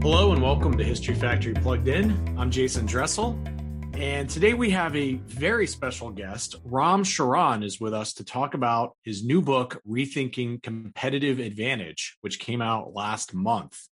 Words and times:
Hello 0.00 0.32
and 0.32 0.40
welcome 0.40 0.78
to 0.78 0.84
History 0.84 1.16
Factory 1.16 1.54
Plugged 1.54 1.88
In. 1.88 2.36
I'm 2.38 2.52
Jason 2.52 2.86
Dressel. 2.86 3.36
And 3.94 4.30
today 4.30 4.54
we 4.54 4.70
have 4.70 4.94
a 4.94 5.14
very 5.14 5.66
special 5.66 6.10
guest. 6.10 6.54
Ram 6.64 7.02
Charan 7.02 7.64
is 7.64 7.80
with 7.80 7.92
us 7.92 8.12
to 8.14 8.24
talk 8.24 8.54
about 8.54 8.96
his 9.02 9.24
new 9.24 9.42
book, 9.42 9.82
Rethinking 9.86 10.62
Competitive 10.62 11.40
Advantage, 11.40 12.16
which 12.20 12.38
came 12.38 12.62
out 12.62 12.94
last 12.94 13.34
month. 13.34 13.88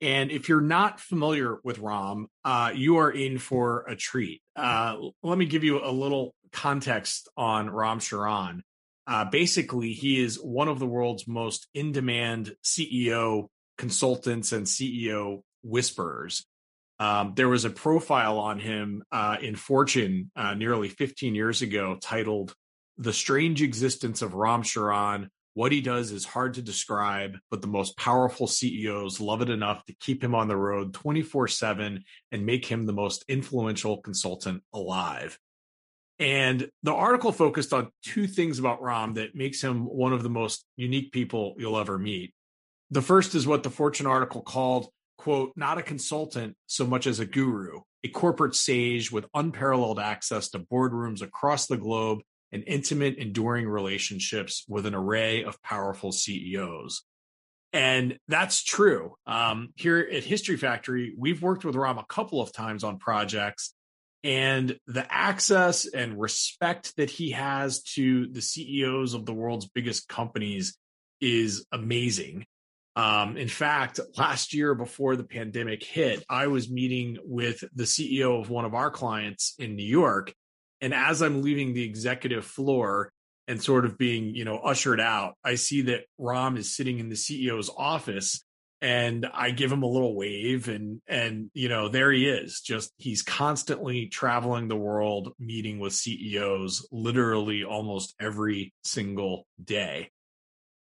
And 0.00 0.30
if 0.30 0.48
you're 0.48 0.62
not 0.62 1.00
familiar 1.00 1.58
with 1.62 1.80
Ram, 1.80 2.28
uh, 2.42 2.72
you 2.74 2.96
are 2.96 3.10
in 3.10 3.36
for 3.36 3.84
a 3.86 3.94
treat. 3.94 4.40
Uh, 4.56 4.96
let 5.22 5.36
me 5.36 5.44
give 5.44 5.64
you 5.64 5.84
a 5.84 5.92
little 5.92 6.34
context 6.50 7.28
on 7.36 7.68
Ram 7.68 8.00
Charan. 8.00 8.62
Uh, 9.06 9.26
basically, 9.26 9.92
he 9.92 10.18
is 10.18 10.36
one 10.42 10.68
of 10.68 10.78
the 10.78 10.86
world's 10.86 11.28
most 11.28 11.68
in 11.74 11.92
demand 11.92 12.56
CEO 12.64 13.48
consultants 13.76 14.52
and 14.52 14.66
CEO 14.66 15.42
whisperers. 15.62 16.44
Um, 16.98 17.34
there 17.36 17.48
was 17.48 17.64
a 17.64 17.70
profile 17.70 18.38
on 18.38 18.58
him 18.58 19.02
uh, 19.12 19.36
in 19.40 19.54
Fortune 19.54 20.30
uh, 20.34 20.54
nearly 20.54 20.88
15 20.88 21.34
years 21.34 21.62
ago 21.62 21.98
titled 22.00 22.54
The 22.96 23.12
Strange 23.12 23.62
Existence 23.62 24.22
of 24.22 24.34
Ram 24.34 24.62
Charan. 24.62 25.28
What 25.54 25.72
he 25.72 25.80
does 25.80 26.10
is 26.10 26.24
hard 26.24 26.54
to 26.54 26.62
describe, 26.62 27.38
but 27.50 27.62
the 27.62 27.66
most 27.66 27.96
powerful 27.96 28.46
CEOs 28.46 29.20
love 29.20 29.42
it 29.42 29.50
enough 29.50 29.84
to 29.86 29.96
keep 30.00 30.22
him 30.22 30.34
on 30.34 30.48
the 30.48 30.56
road 30.56 30.94
24 30.94 31.48
7 31.48 32.04
and 32.32 32.46
make 32.46 32.66
him 32.66 32.86
the 32.86 32.92
most 32.92 33.24
influential 33.28 34.00
consultant 34.00 34.62
alive. 34.72 35.38
And 36.18 36.70
the 36.82 36.94
article 36.94 37.32
focused 37.32 37.74
on 37.74 37.90
two 38.02 38.26
things 38.26 38.58
about 38.58 38.82
Ram 38.82 39.14
that 39.14 39.34
makes 39.34 39.62
him 39.62 39.84
one 39.84 40.14
of 40.14 40.22
the 40.22 40.30
most 40.30 40.64
unique 40.76 41.12
people 41.12 41.54
you'll 41.58 41.78
ever 41.78 41.98
meet. 41.98 42.32
The 42.90 43.02
first 43.02 43.34
is 43.34 43.46
what 43.46 43.62
the 43.62 43.70
Fortune 43.70 44.06
article 44.06 44.42
called, 44.42 44.88
quote, 45.18 45.52
not 45.56 45.78
a 45.78 45.82
consultant 45.82 46.56
so 46.66 46.86
much 46.86 47.06
as 47.06 47.18
a 47.18 47.26
guru, 47.26 47.80
a 48.04 48.08
corporate 48.08 48.54
sage 48.54 49.10
with 49.10 49.26
unparalleled 49.34 49.98
access 49.98 50.50
to 50.50 50.60
boardrooms 50.60 51.22
across 51.22 51.66
the 51.66 51.76
globe 51.76 52.20
and 52.52 52.62
intimate, 52.66 53.16
enduring 53.16 53.68
relationships 53.68 54.64
with 54.68 54.86
an 54.86 54.94
array 54.94 55.42
of 55.42 55.60
powerful 55.62 56.12
CEOs. 56.12 57.02
And 57.72 58.18
that's 58.28 58.62
true. 58.62 59.16
Um, 59.26 59.70
here 59.74 59.98
at 59.98 60.24
History 60.24 60.56
Factory, 60.56 61.12
we've 61.18 61.42
worked 61.42 61.64
with 61.64 61.74
Ram 61.74 61.98
a 61.98 62.04
couple 62.04 62.40
of 62.40 62.52
times 62.52 62.84
on 62.84 62.98
projects, 62.98 63.74
and 64.24 64.78
the 64.86 65.06
access 65.12 65.86
and 65.86 66.18
respect 66.18 66.96
that 66.96 67.10
he 67.10 67.32
has 67.32 67.82
to 67.82 68.28
the 68.28 68.40
CEOs 68.40 69.14
of 69.14 69.26
the 69.26 69.34
world's 69.34 69.68
biggest 69.68 70.08
companies 70.08 70.78
is 71.20 71.66
amazing. 71.70 72.46
Um, 72.96 73.36
in 73.36 73.48
fact, 73.48 74.00
last 74.16 74.54
year 74.54 74.74
before 74.74 75.16
the 75.16 75.24
pandemic 75.24 75.84
hit, 75.84 76.24
I 76.30 76.46
was 76.46 76.70
meeting 76.70 77.18
with 77.22 77.62
the 77.74 77.84
CEO 77.84 78.40
of 78.40 78.48
one 78.48 78.64
of 78.64 78.74
our 78.74 78.90
clients 78.90 79.54
in 79.58 79.76
New 79.76 79.86
York. 79.86 80.32
And 80.80 80.94
as 80.94 81.20
I'm 81.20 81.42
leaving 81.42 81.74
the 81.74 81.84
executive 81.84 82.46
floor 82.46 83.12
and 83.46 83.62
sort 83.62 83.84
of 83.84 83.98
being, 83.98 84.34
you 84.34 84.46
know, 84.46 84.56
ushered 84.56 85.00
out, 85.00 85.34
I 85.44 85.56
see 85.56 85.82
that 85.82 86.04
Ram 86.16 86.56
is 86.56 86.74
sitting 86.74 86.98
in 86.98 87.10
the 87.10 87.16
CEO's 87.16 87.70
office 87.76 88.42
and 88.80 89.26
I 89.32 89.50
give 89.50 89.72
him 89.72 89.82
a 89.82 89.88
little 89.88 90.14
wave 90.14 90.68
and 90.68 91.00
and 91.08 91.50
you 91.54 91.70
know 91.70 91.88
there 91.88 92.12
he 92.12 92.28
is 92.28 92.60
just 92.60 92.92
he's 92.98 93.22
constantly 93.22 94.06
traveling 94.06 94.68
the 94.68 94.76
world 94.76 95.32
meeting 95.38 95.78
with 95.78 95.94
CEOs 95.94 96.86
literally 96.92 97.64
almost 97.64 98.14
every 98.20 98.74
single 98.84 99.46
day 99.62 100.10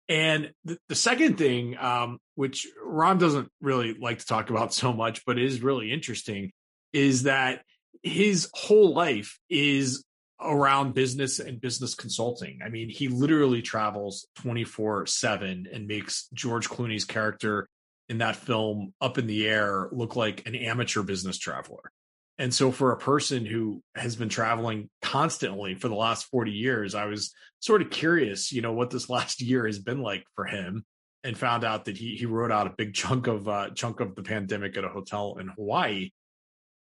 and 0.09 0.51
the, 0.63 0.77
the 0.87 0.95
second 0.95 1.37
thing, 1.37 1.77
um, 1.77 2.19
which 2.35 2.67
Ram 2.83 3.17
doesn't 3.17 3.49
really 3.61 3.95
like 3.99 4.19
to 4.19 4.25
talk 4.25 4.49
about 4.49 4.73
so 4.73 4.93
much, 4.93 5.25
but 5.25 5.37
is 5.37 5.61
really 5.61 5.91
interesting, 5.91 6.51
is 6.93 7.23
that 7.23 7.63
his 8.03 8.49
whole 8.53 8.93
life 8.93 9.37
is 9.49 10.03
around 10.39 10.93
business 10.93 11.39
and 11.39 11.59
business 11.59 11.95
consulting. 11.95 12.59
I 12.63 12.69
mean, 12.69 12.89
he 12.89 13.07
literally 13.07 13.61
travels 13.61 14.27
24 14.35 15.07
7 15.07 15.67
and 15.71 15.87
makes 15.87 16.27
George 16.33 16.69
Clooney's 16.69 17.05
character 17.05 17.67
in 18.07 18.19
that 18.19 18.35
film 18.35 18.93
Up 19.01 19.17
in 19.17 19.27
the 19.27 19.47
Air 19.47 19.89
look 19.91 20.15
like 20.15 20.47
an 20.47 20.55
amateur 20.55 21.03
business 21.03 21.37
traveler. 21.37 21.91
And 22.39 22.53
so, 22.53 22.71
for 22.71 22.91
a 22.91 22.97
person 22.97 23.45
who 23.45 23.81
has 23.95 24.15
been 24.15 24.29
traveling 24.29 24.89
constantly 25.01 25.75
for 25.75 25.87
the 25.87 25.95
last 25.95 26.25
40 26.25 26.51
years, 26.51 26.93
I 26.93 27.05
was 27.05 27.33
sort 27.59 27.81
of 27.81 27.89
curious, 27.89 28.51
you 28.51 28.61
know, 28.61 28.73
what 28.73 28.89
this 28.89 29.09
last 29.17 29.41
year 29.41 29.65
has 29.65 29.79
been 29.79 30.01
like 30.01 30.23
for 30.35 30.45
him 30.45 30.85
and 31.23 31.37
found 31.37 31.63
out 31.63 31.85
that 31.85 31.97
he, 31.97 32.15
he 32.15 32.25
wrote 32.25 32.51
out 32.51 32.67
a 32.67 32.75
big 32.77 32.93
chunk 32.93 33.27
of 33.27 33.47
uh, 33.47 33.71
chunk 33.71 33.99
of 33.99 34.15
the 34.15 34.23
pandemic 34.23 34.77
at 34.77 34.83
a 34.83 34.89
hotel 34.89 35.37
in 35.39 35.47
Hawaii. 35.47 36.11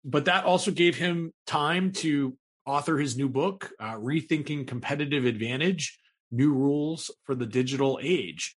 But 0.04 0.26
that 0.26 0.44
also 0.44 0.70
gave 0.70 0.96
him 0.96 1.32
time 1.46 1.92
to 1.92 2.36
author 2.64 2.96
his 2.96 3.16
new 3.16 3.28
book, 3.28 3.70
uh, 3.80 3.94
Rethinking 3.94 4.66
Competitive 4.66 5.24
Advantage 5.24 5.98
New 6.30 6.54
Rules 6.54 7.10
for 7.24 7.34
the 7.34 7.46
Digital 7.46 7.98
Age. 8.00 8.56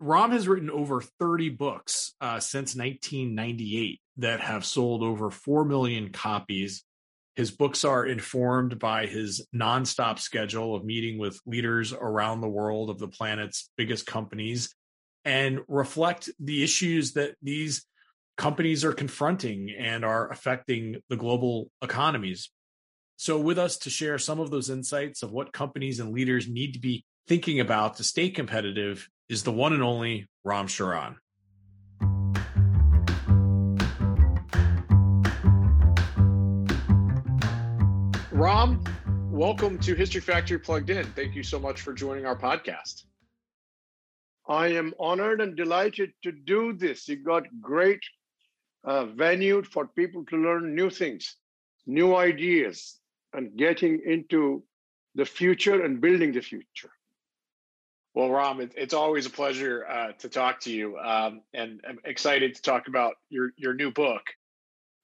Ram 0.00 0.30
has 0.30 0.46
written 0.46 0.70
over 0.70 1.00
30 1.00 1.50
books 1.50 2.14
uh, 2.20 2.38
since 2.38 2.76
1998 2.76 4.00
that 4.18 4.40
have 4.40 4.64
sold 4.64 5.02
over 5.02 5.30
4 5.30 5.64
million 5.64 6.10
copies. 6.10 6.84
His 7.34 7.50
books 7.50 7.84
are 7.84 8.06
informed 8.06 8.78
by 8.78 9.06
his 9.06 9.46
nonstop 9.54 10.18
schedule 10.18 10.74
of 10.74 10.84
meeting 10.84 11.18
with 11.18 11.40
leaders 11.46 11.92
around 11.92 12.40
the 12.40 12.48
world 12.48 12.90
of 12.90 12.98
the 12.98 13.08
planet's 13.08 13.70
biggest 13.76 14.06
companies 14.06 14.74
and 15.24 15.60
reflect 15.68 16.30
the 16.38 16.62
issues 16.62 17.12
that 17.12 17.34
these 17.42 17.84
companies 18.36 18.84
are 18.84 18.92
confronting 18.92 19.70
and 19.76 20.04
are 20.04 20.30
affecting 20.30 20.96
the 21.08 21.16
global 21.16 21.70
economies. 21.82 22.50
So, 23.16 23.38
with 23.38 23.58
us 23.58 23.78
to 23.78 23.90
share 23.90 24.18
some 24.18 24.38
of 24.38 24.50
those 24.50 24.70
insights 24.70 25.24
of 25.24 25.32
what 25.32 25.52
companies 25.52 25.98
and 25.98 26.12
leaders 26.12 26.48
need 26.48 26.74
to 26.74 26.78
be 26.78 27.04
thinking 27.26 27.58
about 27.58 27.96
to 27.96 28.04
stay 28.04 28.30
competitive 28.30 29.08
is 29.28 29.42
the 29.42 29.52
one 29.52 29.74
and 29.74 29.82
only 29.82 30.26
Ram 30.42 30.66
Charan. 30.66 31.16
Ram, 38.32 38.82
welcome 39.30 39.78
to 39.80 39.94
History 39.94 40.22
Factory 40.22 40.58
Plugged 40.58 40.88
In. 40.88 41.04
Thank 41.12 41.34
you 41.34 41.42
so 41.42 41.58
much 41.58 41.82
for 41.82 41.92
joining 41.92 42.24
our 42.24 42.38
podcast. 42.38 43.04
I 44.48 44.68
am 44.68 44.94
honored 44.98 45.42
and 45.42 45.54
delighted 45.54 46.12
to 46.22 46.32
do 46.32 46.72
this. 46.72 47.06
You 47.06 47.16
got 47.16 47.42
great 47.60 48.00
uh, 48.84 49.04
venue 49.04 49.62
for 49.62 49.88
people 49.88 50.24
to 50.30 50.36
learn 50.38 50.74
new 50.74 50.88
things, 50.88 51.36
new 51.86 52.16
ideas, 52.16 52.98
and 53.34 53.54
getting 53.58 54.00
into 54.06 54.64
the 55.16 55.26
future 55.26 55.84
and 55.84 56.00
building 56.00 56.32
the 56.32 56.40
future. 56.40 56.90
Well, 58.14 58.30
Ram, 58.30 58.60
it, 58.60 58.72
it's 58.76 58.94
always 58.94 59.26
a 59.26 59.30
pleasure 59.30 59.86
uh, 59.86 60.12
to 60.18 60.28
talk 60.28 60.60
to 60.60 60.72
you, 60.72 60.98
um, 60.98 61.42
and 61.52 61.80
I'm 61.88 61.98
excited 62.04 62.54
to 62.54 62.62
talk 62.62 62.88
about 62.88 63.14
your 63.28 63.52
your 63.56 63.74
new 63.74 63.92
book. 63.92 64.22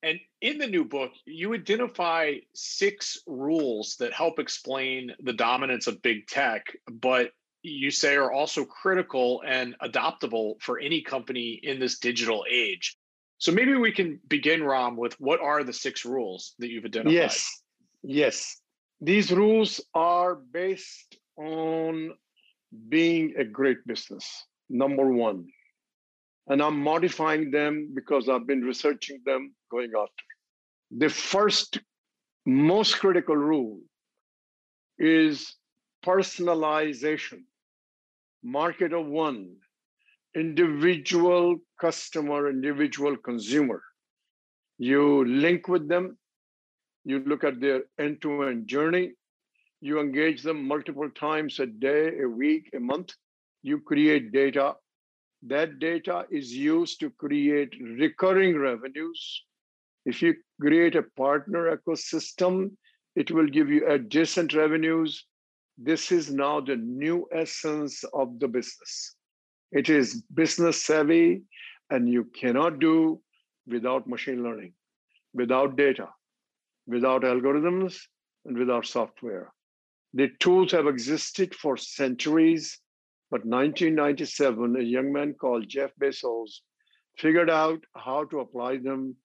And 0.03 0.21
in 0.43 0.59
the 0.59 0.67
new 0.67 0.85
book, 0.85 1.13
you 1.25 1.55
identify 1.55 2.35
six 2.55 3.23
rules 3.27 3.97
that 4.01 4.13
help 4.13 4.39
explain 4.39 5.13
the 5.21 5.33
dominance 5.33 5.87
of 5.87 6.03
big 6.03 6.27
tech, 6.27 6.67
but 6.91 7.33
you 7.63 7.91
say 7.91 8.15
are 8.17 8.31
also 8.31 8.67
critical 8.67 9.43
and 9.47 9.75
adoptable 9.83 10.61
for 10.61 10.79
any 10.79 11.01
company 11.01 11.59
in 11.63 11.81
this 11.81 11.99
digital 11.99 12.45
age. 12.51 12.99
So 13.39 13.51
maybe 13.51 13.75
we 13.75 13.93
can 13.93 14.21
begin, 14.29 14.63
Ram, 14.63 14.97
with 14.97 15.19
what 15.19 15.41
are 15.41 15.65
the 15.65 15.73
six 15.73 16.05
rules 16.05 16.55
that 16.59 16.69
you've 16.69 16.85
identified? 16.85 17.15
Yes, 17.15 17.63
yes. 18.03 18.61
These 19.01 19.33
rules 19.33 19.81
are 19.95 20.35
based 20.35 21.17
on 21.37 22.13
being 22.89 23.35
a 23.39 23.45
great 23.45 23.79
business, 23.87 24.47
number 24.69 25.09
one. 25.09 25.47
And 26.49 26.63
I'm 26.63 26.79
modifying 26.79 27.51
them 27.51 27.93
because 27.95 28.29
I've 28.29 28.47
been 28.47 28.63
researching 28.63 29.21
them 29.25 29.55
going 29.71 29.93
after. 29.97 30.25
The 30.91 31.09
first 31.09 31.79
most 32.47 32.99
critical 32.99 33.37
rule 33.37 33.81
is 34.99 35.55
personalization, 36.05 37.45
market 38.43 38.93
of 38.93 39.07
one, 39.07 39.57
individual 40.37 41.57
customer, 41.81 42.51
individual 42.51 43.17
consumer. 43.17 43.83
You 44.79 45.25
link 45.25 45.69
with 45.69 45.89
them, 45.89 46.19
you 47.05 47.21
look 47.21 47.45
at 47.45 47.61
their 47.61 47.85
end 47.99 48.21
to 48.23 48.45
end 48.45 48.67
journey, 48.67 49.13
you 49.85 50.01
engage 50.01 50.43
them 50.43 50.67
multiple 50.67 51.11
times 51.11 51.61
a 51.61 51.67
day, 51.67 52.19
a 52.23 52.27
week, 52.27 52.71
a 52.75 52.81
month. 52.81 53.13
You 53.63 53.81
create 53.81 54.33
data. 54.33 54.77
That 55.43 55.79
data 55.79 56.25
is 56.31 56.55
used 56.55 57.01
to 57.01 57.11
create 57.11 57.75
recurring 57.99 58.57
revenues. 58.59 59.43
If 60.07 60.23
you 60.23 60.37
create 60.59 60.97
a 60.97 61.03
partner 61.03 61.77
ecosystem, 61.77 62.71
it 63.15 63.31
will 63.31 63.47
give 63.47 63.69
you 63.69 63.87
adjacent 63.87 64.55
revenues. 64.55 65.27
This 65.77 66.11
is 66.11 66.33
now 66.33 66.61
the 66.61 66.77
new 66.77 67.29
essence 67.31 68.05
of 68.15 68.41
the 68.41 68.49
business. 68.49 69.17
It 69.71 69.91
is 69.91 70.23
business 70.35 70.83
savvy, 70.83 71.43
And 71.91 72.09
you 72.09 72.25
cannot 72.41 72.79
do 72.79 73.21
without 73.67 74.07
machine 74.07 74.43
learning, 74.43 74.73
without 75.35 75.77
data, 75.77 76.09
without 76.87 77.23
algorithms, 77.23 77.99
and 78.47 78.57
without 78.57 78.87
software. 78.87 79.54
The 80.17 80.29
tools 80.39 80.71
have 80.71 80.87
existed 80.87 81.57
for 81.57 81.77
centuries, 81.77 82.79
but 83.33 83.45
1997, 83.45 84.77
a 84.77 84.81
young 84.81 85.13
man 85.13 85.35
called 85.35 85.69
Jeff 85.69 85.91
Bezos 86.01 86.61
figured 87.19 87.51
out 87.51 87.83
how 87.97 88.25
to 88.27 88.39
apply 88.39 88.77
them 88.77 89.17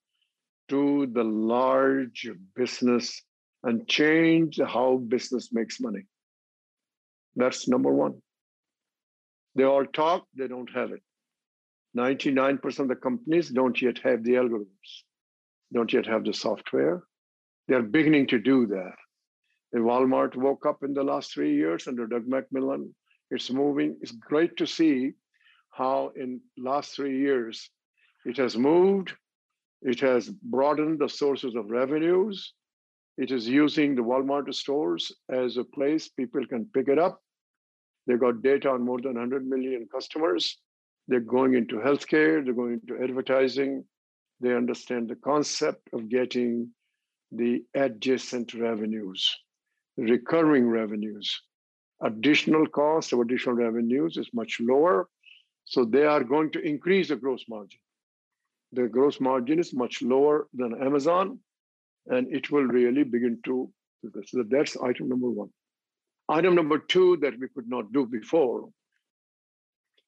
to 0.70 1.06
the 1.14 1.24
large 1.24 2.28
business 2.56 3.22
and 3.64 3.88
change 3.88 4.60
how 4.60 4.98
business 4.98 5.50
makes 5.54 5.80
money. 5.80 6.08
That's 7.36 7.68
number 7.68 7.94
one. 7.94 8.22
They 9.54 9.66
all 9.66 9.86
talk, 9.86 10.26
they 10.36 10.48
don't 10.48 10.72
have 10.72 10.92
it. 10.92 11.04
99% 11.96 12.80
of 12.80 12.88
the 12.88 12.96
companies 12.96 13.50
don't 13.50 13.80
yet 13.80 14.00
have 14.00 14.24
the 14.24 14.34
algorithms, 14.34 15.04
don't 15.72 15.94
yet 15.94 16.08
have 16.08 16.24
the 16.24 16.34
software. 16.34 17.04
They're 17.68 17.84
beginning 17.84 18.28
to 18.28 18.40
do 18.40 18.66
that. 18.68 18.96
And 19.74 19.84
Walmart 19.84 20.36
woke 20.36 20.66
up 20.66 20.84
in 20.84 20.94
the 20.94 21.04
last 21.04 21.34
three 21.34 21.56
years 21.56 21.88
under 21.88 22.08
Doug 22.08 22.26
McMillon. 22.26 22.90
It's 23.30 23.52
moving. 23.52 23.98
It's 24.02 24.12
great 24.12 24.58
to 24.58 24.66
see 24.66 25.14
how 25.70 26.12
in 26.16 26.42
last 26.58 26.96
three 26.96 27.20
years 27.20 27.70
it 28.26 28.38
has 28.38 28.58
moved. 28.58 29.14
It 29.82 30.00
has 30.02 30.30
broadened 30.30 31.00
the 31.00 31.08
sources 31.08 31.56
of 31.56 31.70
revenues. 31.70 32.54
It 33.18 33.32
is 33.32 33.48
using 33.48 33.96
the 33.96 34.02
Walmart 34.02 34.54
stores 34.54 35.12
as 35.30 35.58
a 35.58 35.64
place 35.64 36.10
people 36.10 36.46
can 36.48 36.66
pick 36.74 36.88
it 36.88 36.98
up. 36.98 37.22
They've 38.08 38.20
got 38.20 38.42
data 38.42 38.70
on 38.72 38.84
more 38.84 39.00
than 39.00 39.14
100 39.14 39.48
million 39.48 39.88
customers. 39.94 40.58
They're 41.08 41.20
going 41.20 41.54
into 41.54 41.76
healthcare, 41.76 42.44
they're 42.44 42.54
going 42.54 42.80
into 42.82 43.04
advertising. 43.04 43.84
They 44.42 44.56
understand 44.56 45.10
the 45.10 45.16
concept 45.16 45.90
of 45.94 46.10
getting 46.10 46.72
the 47.32 47.64
adjacent 47.76 48.54
revenues, 48.54 49.38
recurring 50.00 50.68
revenues. 50.70 51.42
Additional 52.02 52.66
cost 52.68 53.12
of 53.14 53.20
additional 53.20 53.56
revenues 53.56 54.18
is 54.18 54.30
much 54.34 54.60
lower. 54.60 55.10
So 55.66 55.86
they 55.86 56.06
are 56.06 56.24
going 56.24 56.52
to 56.52 56.60
increase 56.62 57.10
the 57.10 57.16
gross 57.16 57.44
margin. 57.50 57.80
The 58.72 58.88
gross 58.88 59.20
margin 59.20 59.60
is 59.60 59.74
much 59.74 60.02
lower 60.02 60.48
than 60.54 60.82
Amazon, 60.82 61.40
and 62.08 62.34
it 62.34 62.50
will 62.52 62.66
really 62.66 63.04
begin 63.04 63.40
to. 63.46 63.72
So 64.26 64.44
that's 64.50 64.78
item 64.78 65.10
number 65.10 65.30
one. 65.30 65.50
Item 66.30 66.56
number 66.56 66.78
two 66.78 67.18
that 67.18 67.38
we 67.40 67.48
could 67.50 67.68
not 67.68 67.92
do 67.92 68.06
before 68.06 68.70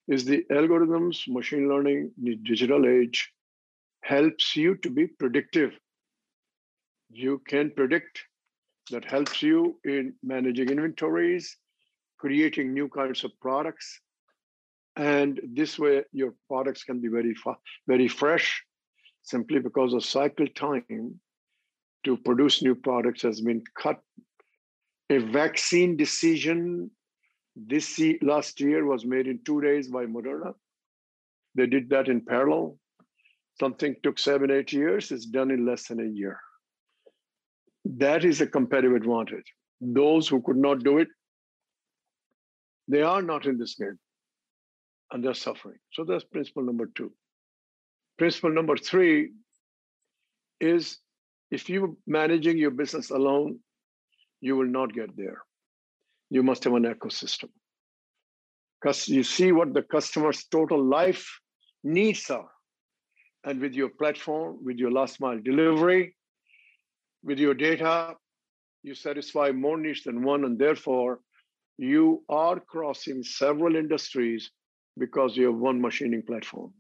is 0.07 0.23
the 0.25 0.45
algorithms, 0.51 1.27
machine 1.27 1.67
learning, 1.67 2.11
the 2.21 2.35
digital 2.35 2.85
age 2.87 3.31
helps 4.03 4.55
you 4.55 4.75
to 4.77 4.89
be 4.89 5.07
predictive. 5.07 5.71
You 7.09 7.41
can 7.47 7.71
predict 7.71 8.23
that 8.89 9.05
helps 9.05 9.41
you 9.41 9.79
in 9.85 10.13
managing 10.23 10.69
inventories, 10.69 11.57
creating 12.17 12.73
new 12.73 12.89
kinds 12.89 13.23
of 13.23 13.31
products. 13.39 14.01
And 14.95 15.39
this 15.53 15.79
way, 15.79 16.03
your 16.11 16.33
products 16.47 16.83
can 16.83 16.99
be 16.99 17.07
very, 17.07 17.35
very 17.87 18.07
fresh 18.07 18.63
simply 19.23 19.59
because 19.59 19.93
the 19.93 20.01
cycle 20.01 20.47
time 20.55 21.19
to 22.03 22.17
produce 22.17 22.61
new 22.63 22.75
products 22.75 23.21
has 23.21 23.39
been 23.41 23.63
cut 23.77 23.99
a 25.11 25.17
vaccine 25.17 25.97
decision 25.97 26.89
this 27.55 28.01
last 28.21 28.61
year 28.61 28.85
was 28.85 29.05
made 29.05 29.27
in 29.27 29.39
two 29.43 29.59
days 29.61 29.89
by 29.89 30.05
Moderna. 30.05 30.53
They 31.53 31.65
did 31.65 31.89
that 31.89 32.07
in 32.07 32.21
parallel. 32.21 32.77
Something 33.59 33.97
took 34.03 34.17
seven, 34.17 34.49
eight 34.49 34.71
years, 34.71 35.11
it's 35.11 35.25
done 35.25 35.51
in 35.51 35.65
less 35.65 35.89
than 35.89 35.99
a 35.99 36.09
year. 36.09 36.39
That 37.85 38.23
is 38.23 38.41
a 38.41 38.47
competitive 38.47 38.95
advantage. 38.95 39.53
Those 39.79 40.27
who 40.27 40.41
could 40.41 40.57
not 40.57 40.83
do 40.83 40.99
it, 40.99 41.07
they 42.87 43.01
are 43.01 43.21
not 43.21 43.45
in 43.45 43.57
this 43.57 43.75
game 43.75 43.97
and 45.11 45.23
they're 45.23 45.33
suffering. 45.33 45.77
So 45.93 46.03
that's 46.03 46.23
principle 46.23 46.63
number 46.63 46.89
two. 46.95 47.11
Principle 48.17 48.51
number 48.51 48.77
three 48.77 49.31
is 50.59 50.97
if 51.49 51.69
you're 51.69 51.93
managing 52.07 52.57
your 52.57 52.71
business 52.71 53.09
alone, 53.09 53.59
you 54.41 54.55
will 54.55 54.67
not 54.67 54.93
get 54.93 55.15
there. 55.17 55.41
You 56.29 56.43
must 56.43 56.63
have 56.63 56.73
an 56.73 56.83
ecosystem. 56.83 57.49
Because 58.79 59.07
you 59.07 59.23
see 59.23 59.51
what 59.51 59.73
the 59.73 59.83
customer's 59.83 60.45
total 60.45 60.83
life 60.83 61.39
needs 61.83 62.29
are. 62.29 62.49
And 63.43 63.59
with 63.59 63.73
your 63.73 63.89
platform, 63.89 64.59
with 64.63 64.77
your 64.77 64.91
last 64.91 65.19
mile 65.19 65.39
delivery, 65.39 66.15
with 67.23 67.39
your 67.39 67.53
data, 67.53 68.15
you 68.83 68.95
satisfy 68.95 69.51
more 69.51 69.77
needs 69.77 70.03
than 70.03 70.23
one. 70.23 70.43
And 70.45 70.57
therefore, 70.57 71.19
you 71.77 72.23
are 72.29 72.59
crossing 72.59 73.23
several 73.23 73.75
industries 73.75 74.51
because 74.97 75.37
you 75.37 75.45
have 75.45 75.55
one 75.55 75.81
machining 75.81 76.23
platform. 76.23 76.73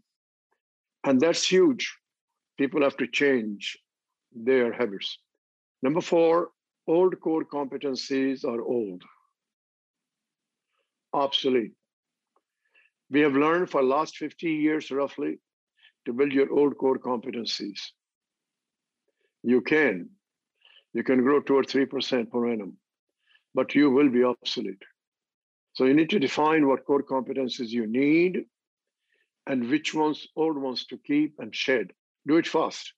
And 1.03 1.19
that's 1.19 1.47
huge. 1.47 1.95
People 2.57 2.83
have 2.83 2.97
to 2.97 3.07
change 3.07 3.77
their 4.33 4.71
habits. 4.71 5.17
Number 5.81 6.01
four, 6.01 6.49
old 6.87 7.19
core 7.19 7.43
competencies 7.43 8.45
are 8.45 8.61
old, 8.61 9.03
obsolete. 11.13 11.73
We 13.09 13.21
have 13.21 13.33
learned 13.33 13.69
for 13.69 13.83
last 13.83 14.17
50 14.17 14.51
years 14.51 14.91
roughly 14.91 15.39
to 16.05 16.13
build 16.13 16.31
your 16.31 16.51
old 16.51 16.77
core 16.77 16.99
competencies. 16.99 17.79
You 19.43 19.61
can. 19.61 20.09
You 20.93 21.03
can 21.03 21.21
grow 21.21 21.41
2 21.41 21.55
or 21.55 21.63
3% 21.63 22.29
per 22.29 22.51
annum, 22.51 22.77
but 23.53 23.75
you 23.75 23.89
will 23.89 24.09
be 24.09 24.23
obsolete. 24.23 24.83
So 25.73 25.85
you 25.85 25.93
need 25.93 26.09
to 26.09 26.19
define 26.19 26.67
what 26.67 26.85
core 26.85 27.03
competencies 27.03 27.69
you 27.69 27.87
need 27.87 28.45
and 29.47 29.69
which 29.69 29.93
ones 29.93 30.27
old 30.35 30.57
ones 30.57 30.85
to 30.87 30.97
keep 30.97 31.35
and 31.39 31.55
shed. 31.55 31.91
Do 32.27 32.37
it 32.37 32.47
fast 32.47 32.93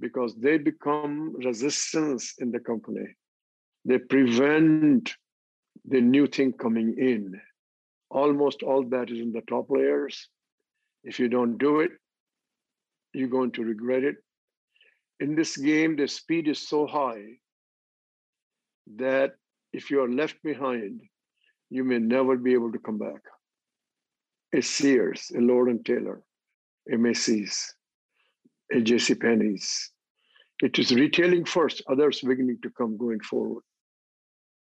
because 0.00 0.34
they 0.34 0.56
become 0.58 1.36
resistance 1.36 2.34
in 2.38 2.50
the 2.50 2.60
company. 2.60 3.06
They 3.84 3.98
prevent 3.98 5.14
the 5.84 6.00
new 6.00 6.26
thing 6.26 6.52
coming 6.54 6.96
in. 6.98 7.40
Almost 8.10 8.62
all 8.62 8.82
that 8.88 9.10
is 9.10 9.20
in 9.20 9.32
the 9.32 9.42
top 9.42 9.66
layers. 9.68 10.28
If 11.04 11.20
you 11.20 11.28
don't 11.28 11.58
do 11.58 11.80
it, 11.80 11.92
you're 13.12 13.28
going 13.28 13.52
to 13.52 13.62
regret 13.62 14.04
it. 14.04 14.16
In 15.20 15.34
this 15.34 15.56
game, 15.56 15.96
the 15.96 16.08
speed 16.08 16.48
is 16.48 16.66
so 16.66 16.86
high 16.86 17.22
that 18.96 19.34
if 19.72 19.90
you 19.90 20.02
are 20.02 20.08
left 20.10 20.42
behind, 20.42 21.02
you 21.68 21.84
may 21.84 21.98
never 21.98 22.36
be 22.36 22.54
able 22.54 22.72
to 22.72 22.78
come 22.78 22.98
back. 22.98 23.20
A 24.54 24.62
Sears, 24.62 25.30
a 25.36 25.40
Lord 25.40 25.68
and 25.68 25.84
Taylor, 25.84 26.22
a 26.92 26.96
Macy's, 26.96 27.74
a 28.72 28.80
J.C. 28.80 29.14
Penney's. 29.14 29.90
It 30.62 30.78
is 30.78 30.92
retailing 30.92 31.44
first, 31.44 31.82
others 31.88 32.20
beginning 32.20 32.58
to 32.62 32.70
come 32.70 32.96
going 32.96 33.20
forward. 33.20 33.62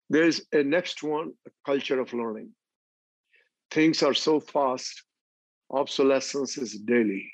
There's 0.09 0.41
a 0.51 0.63
next 0.63 1.03
one, 1.03 1.33
a 1.47 1.51
culture 1.65 1.99
of 1.99 2.13
learning. 2.13 2.51
Things 3.71 4.03
are 4.03 4.13
so 4.13 4.39
fast, 4.39 5.03
obsolescence 5.71 6.57
is 6.57 6.73
daily. 6.79 7.31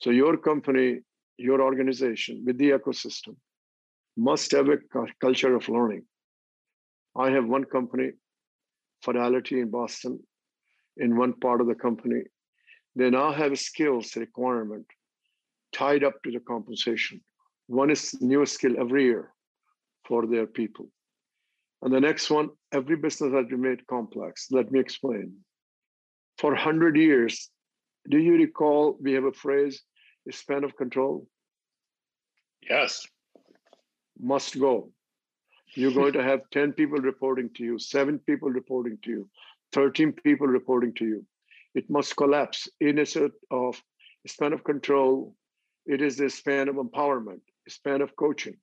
So 0.00 0.10
your 0.10 0.36
company, 0.36 1.00
your 1.38 1.62
organization 1.62 2.42
with 2.44 2.58
the 2.58 2.70
ecosystem 2.70 3.36
must 4.16 4.50
have 4.52 4.68
a 4.68 4.78
culture 5.20 5.54
of 5.54 5.68
learning. 5.68 6.04
I 7.16 7.30
have 7.30 7.46
one 7.46 7.64
company, 7.64 8.10
Fidelity 9.02 9.60
in 9.60 9.70
Boston, 9.70 10.20
in 10.96 11.16
one 11.16 11.32
part 11.34 11.60
of 11.60 11.68
the 11.68 11.74
company. 11.74 12.22
They 12.96 13.10
now 13.10 13.32
have 13.32 13.52
a 13.52 13.56
skills 13.56 14.16
requirement 14.16 14.86
tied 15.72 16.02
up 16.02 16.20
to 16.24 16.32
the 16.32 16.40
compensation. 16.40 17.20
One 17.68 17.90
is 17.90 18.20
new 18.20 18.44
skill 18.44 18.74
every 18.78 19.04
year 19.04 19.32
for 20.06 20.26
their 20.26 20.46
people. 20.46 20.90
And 21.82 21.92
the 21.92 22.00
next 22.00 22.28
one, 22.30 22.48
every 22.72 22.96
business 22.96 23.32
has 23.32 23.46
been 23.46 23.60
made 23.60 23.86
complex. 23.86 24.48
Let 24.50 24.72
me 24.72 24.80
explain. 24.80 25.36
For 26.38 26.50
100 26.50 26.96
years, 26.96 27.50
do 28.10 28.18
you 28.18 28.34
recall 28.34 28.96
we 29.00 29.12
have 29.12 29.24
a 29.24 29.32
phrase, 29.32 29.82
a 30.28 30.32
span 30.32 30.64
of 30.64 30.76
control? 30.76 31.26
Yes. 32.68 33.06
Must 34.20 34.58
go. 34.58 34.92
You're 35.74 35.92
going 36.00 36.12
to 36.14 36.22
have 36.22 36.50
10 36.50 36.72
people 36.72 36.98
reporting 36.98 37.50
to 37.56 37.64
you, 37.64 37.78
seven 37.78 38.18
people 38.18 38.50
reporting 38.50 38.98
to 39.04 39.10
you, 39.10 39.30
13 39.72 40.12
people 40.12 40.46
reporting 40.46 40.94
to 40.94 41.04
you. 41.04 41.26
It 41.74 41.88
must 41.90 42.16
collapse 42.16 42.68
in 42.80 42.98
a 42.98 43.06
sort 43.06 43.32
of 43.50 43.80
span 44.26 44.52
of 44.52 44.64
control. 44.64 45.34
It 45.86 46.02
is 46.02 46.16
the 46.16 46.28
span 46.30 46.68
of 46.68 46.76
empowerment, 46.76 47.40
span 47.68 48.00
of 48.00 48.16
coaching. 48.16 48.56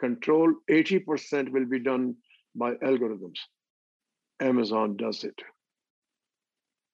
Control 0.00 0.52
80% 0.70 1.50
will 1.50 1.66
be 1.66 1.78
done 1.78 2.16
by 2.54 2.74
algorithms. 2.74 3.38
Amazon 4.40 4.96
does 4.96 5.24
it. 5.24 5.40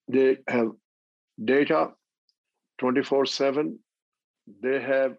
They 0.09 0.39
have 0.49 0.71
data, 1.43 1.91
24 2.79 3.27
7. 3.27 3.79
They 4.63 4.81
have 4.81 5.17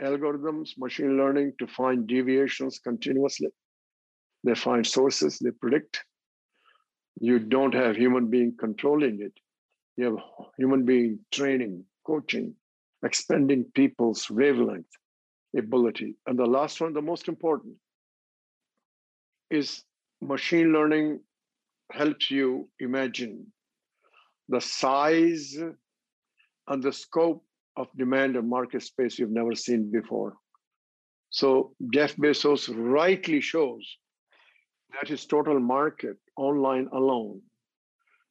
algorithms, 0.00 0.70
machine 0.78 1.16
learning 1.16 1.52
to 1.58 1.66
find 1.66 2.06
deviations 2.06 2.78
continuously. 2.78 3.48
They 4.44 4.54
find 4.54 4.86
sources, 4.86 5.38
they 5.38 5.50
predict. 5.50 6.04
You 7.20 7.38
don't 7.38 7.74
have 7.74 7.96
human 7.96 8.28
being 8.28 8.54
controlling 8.58 9.20
it. 9.20 9.32
You 9.96 10.04
have 10.06 10.48
human 10.58 10.84
being 10.84 11.20
training, 11.30 11.84
coaching, 12.06 12.54
expanding 13.04 13.66
people's 13.74 14.28
wavelength 14.30 14.86
ability. 15.56 16.16
And 16.26 16.38
the 16.38 16.46
last 16.46 16.80
one, 16.80 16.92
the 16.92 17.02
most 17.02 17.28
important, 17.28 17.74
is 19.50 19.84
machine 20.20 20.72
learning 20.72 21.20
helps 21.92 22.30
you 22.30 22.68
imagine 22.80 23.52
the 24.48 24.60
size 24.60 25.56
and 26.68 26.82
the 26.82 26.92
scope 26.92 27.44
of 27.76 27.88
demand 27.96 28.36
and 28.36 28.48
market 28.48 28.82
space 28.82 29.18
you've 29.18 29.30
never 29.30 29.54
seen 29.54 29.90
before. 29.90 30.34
So 31.30 31.74
Jeff 31.92 32.14
Bezos 32.16 32.70
rightly 32.74 33.40
shows 33.40 33.96
that 34.92 35.08
his 35.08 35.24
total 35.26 35.58
market 35.58 36.16
online 36.36 36.88
alone 36.92 37.40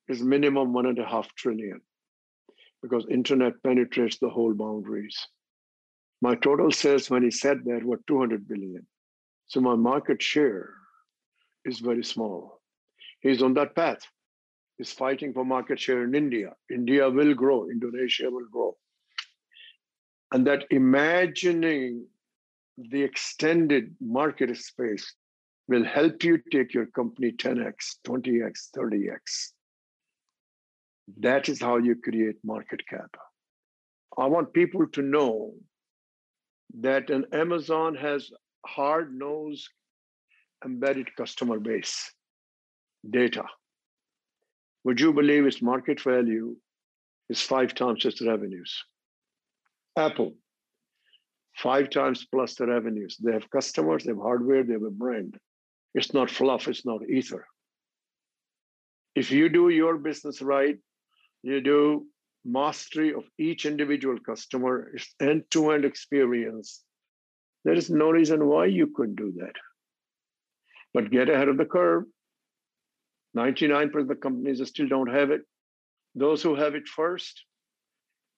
is 0.07 0.21
minimum 0.21 0.73
one 0.73 0.85
and 0.85 0.99
a 0.99 1.05
half 1.05 1.33
trillion 1.35 1.81
because 2.81 3.05
internet 3.09 3.53
penetrates 3.63 4.17
the 4.19 4.29
whole 4.29 4.53
boundaries. 4.53 5.17
My 6.21 6.35
total 6.35 6.71
sales 6.71 7.09
when 7.09 7.23
he 7.23 7.31
said 7.31 7.63
that 7.65 7.83
were 7.83 7.99
200 8.07 8.47
billion. 8.47 8.85
So 9.47 9.59
my 9.61 9.75
market 9.75 10.21
share 10.21 10.69
is 11.65 11.79
very 11.79 12.03
small. 12.03 12.61
He's 13.21 13.41
on 13.41 13.53
that 13.55 13.75
path. 13.75 13.99
He's 14.77 14.91
fighting 14.91 15.33
for 15.33 15.45
market 15.45 15.79
share 15.79 16.03
in 16.03 16.15
India. 16.15 16.53
India 16.71 17.09
will 17.09 17.33
grow, 17.33 17.69
Indonesia 17.69 18.29
will 18.29 18.47
grow. 18.51 18.75
And 20.31 20.47
that 20.47 20.65
imagining 20.69 22.05
the 22.77 23.03
extended 23.03 23.95
market 23.99 24.55
space 24.57 25.13
will 25.67 25.83
help 25.83 26.23
you 26.23 26.39
take 26.51 26.73
your 26.73 26.85
company 26.87 27.31
10x, 27.31 27.97
20x, 28.07 28.69
30x. 28.75 29.51
That 31.19 31.49
is 31.49 31.59
how 31.59 31.77
you 31.77 31.95
create 31.95 32.37
market 32.43 32.81
cap. 32.87 33.15
I 34.17 34.25
want 34.27 34.53
people 34.53 34.87
to 34.87 35.01
know 35.01 35.53
that 36.79 37.09
an 37.09 37.25
Amazon 37.33 37.95
has 37.95 38.29
hard 38.65 39.13
nosed 39.13 39.67
embedded 40.63 41.15
customer 41.15 41.59
base 41.59 42.11
data. 43.09 43.43
Would 44.83 44.99
you 44.99 45.13
believe 45.13 45.45
its 45.45 45.61
market 45.61 46.01
value 46.01 46.55
is 47.29 47.41
five 47.41 47.73
times 47.75 48.05
its 48.05 48.21
revenues? 48.21 48.83
Apple, 49.97 50.33
five 51.55 51.89
times 51.89 52.25
plus 52.31 52.55
the 52.55 52.67
revenues. 52.67 53.17
They 53.17 53.33
have 53.33 53.49
customers, 53.49 54.03
they 54.03 54.11
have 54.11 54.21
hardware, 54.21 54.63
they 54.63 54.73
have 54.73 54.83
a 54.83 54.89
brand. 54.89 55.37
It's 55.93 56.13
not 56.13 56.29
fluff, 56.29 56.67
it's 56.67 56.85
not 56.85 57.07
ether. 57.09 57.45
If 59.15 59.31
you 59.31 59.49
do 59.49 59.69
your 59.69 59.97
business 59.97 60.41
right, 60.41 60.77
you 61.43 61.59
do 61.59 62.07
mastery 62.45 63.13
of 63.13 63.23
each 63.37 63.65
individual 63.65 64.17
customer, 64.19 64.91
it's 64.93 65.13
end 65.19 65.43
to 65.51 65.71
end 65.71 65.85
experience. 65.85 66.81
There 67.65 67.73
is 67.73 67.89
no 67.89 68.09
reason 68.09 68.47
why 68.47 68.65
you 68.65 68.87
couldn't 68.87 69.15
do 69.15 69.33
that. 69.37 69.55
But 70.93 71.11
get 71.11 71.29
ahead 71.29 71.47
of 71.47 71.57
the 71.57 71.65
curve. 71.65 72.05
99% 73.37 73.95
of 73.95 74.07
the 74.07 74.15
companies 74.15 74.65
still 74.67 74.87
don't 74.87 75.09
have 75.09 75.31
it. 75.31 75.41
Those 76.15 76.41
who 76.41 76.55
have 76.55 76.75
it 76.75 76.87
first 76.87 77.45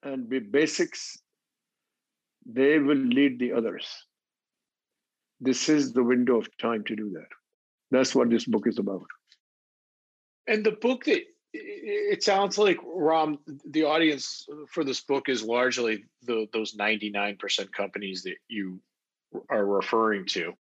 and 0.04 0.30
be 0.30 0.40
basics, 0.40 1.18
they 2.46 2.80
will 2.80 2.98
lead 2.98 3.40
the 3.40 3.54
others. 3.54 3.88
This 5.40 5.70
is 5.70 5.94
the 5.94 6.04
window 6.04 6.38
of 6.38 6.58
time 6.58 6.84
to 6.86 6.96
do 6.96 7.12
that. 7.12 7.28
That's 7.92 8.16
what 8.16 8.30
this 8.30 8.46
book 8.46 8.68
is 8.68 8.80
about. 8.80 9.06
And 10.48 10.66
the 10.66 10.72
book 10.72 11.06
that 11.06 11.24
it 11.54 12.24
sounds 12.24 12.58
like 12.58 12.80
Ram, 12.84 13.38
the 13.70 13.84
audience 13.84 14.48
for 14.70 14.84
this 14.84 15.02
book 15.02 15.30
is 15.30 15.44
largely 15.44 16.06
the, 16.24 16.48
those 16.52 16.76
99% 16.76 17.72
companies 17.72 18.24
that 18.24 18.36
you 18.48 18.82
are 19.50 19.66
referring 19.66 20.26
to. 20.28 20.54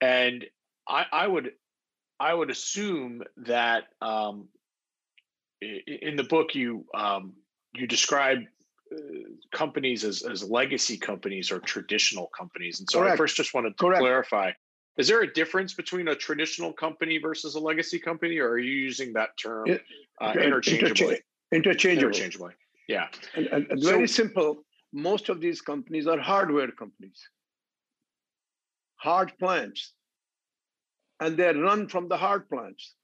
And 0.00 0.44
I, 0.88 1.06
I 1.12 1.26
would 1.26 1.52
I 2.20 2.34
would 2.34 2.50
assume 2.50 3.22
that 3.38 3.84
um, 4.00 4.48
in 5.60 6.16
the 6.16 6.24
book 6.24 6.54
you 6.54 6.84
um, 6.94 7.34
you 7.74 7.86
describe 7.86 8.40
companies 9.52 10.04
as, 10.04 10.22
as 10.22 10.48
legacy 10.48 10.96
companies 10.96 11.50
or 11.50 11.58
traditional 11.60 12.28
companies. 12.36 12.80
And 12.80 12.88
so 12.90 13.00
Correct. 13.00 13.14
I 13.14 13.16
first 13.16 13.36
just 13.36 13.54
wanted 13.54 13.76
to 13.76 13.84
Correct. 13.84 14.00
clarify 14.00 14.52
is 14.98 15.06
there 15.06 15.22
a 15.22 15.32
difference 15.32 15.74
between 15.74 16.08
a 16.08 16.14
traditional 16.14 16.72
company 16.72 17.18
versus 17.18 17.54
a 17.54 17.60
legacy 17.60 18.00
company, 18.00 18.38
or 18.38 18.48
are 18.50 18.58
you 18.58 18.72
using 18.72 19.12
that 19.12 19.30
term 19.40 19.68
uh, 20.20 20.32
interchangeably? 20.32 21.20
interchangeably. 21.52 22.08
Interchangeably. 22.08 22.52
Yeah. 22.88 23.06
And, 23.36 23.46
and, 23.46 23.66
and 23.70 23.80
so, 23.82 23.90
very 23.90 24.08
simple. 24.08 24.64
Most 24.92 25.28
of 25.28 25.40
these 25.40 25.60
companies 25.60 26.08
are 26.08 26.18
hardware 26.18 26.72
companies, 26.72 27.20
hard 28.96 29.32
plants, 29.38 29.92
and 31.20 31.36
they 31.36 31.52
run 31.52 31.88
from 31.88 32.08
the 32.08 32.16
hard 32.16 32.48
plants. 32.48 32.94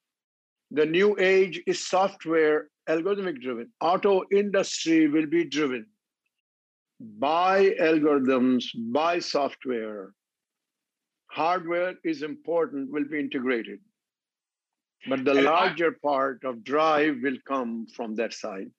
The 0.72 0.86
new 0.86 1.16
age 1.20 1.62
is 1.64 1.86
software 1.86 2.70
algorithmic 2.88 3.40
driven. 3.40 3.70
Auto 3.80 4.24
industry 4.30 5.08
will 5.08 5.26
be 5.26 5.44
driven 5.44 5.86
by 7.18 7.70
algorithms, 7.80 8.66
by 8.92 9.18
software, 9.18 10.12
hardware 11.26 11.94
is 12.04 12.22
important, 12.22 12.90
will 12.90 13.04
be 13.04 13.18
integrated. 13.18 13.80
But 15.08 15.24
the 15.24 15.32
and 15.32 15.44
larger 15.44 15.90
I, 15.90 16.06
part 16.06 16.44
of 16.44 16.64
drive 16.64 17.18
will 17.22 17.36
come 17.46 17.86
from 17.94 18.14
that 18.16 18.32
side. 18.32 18.70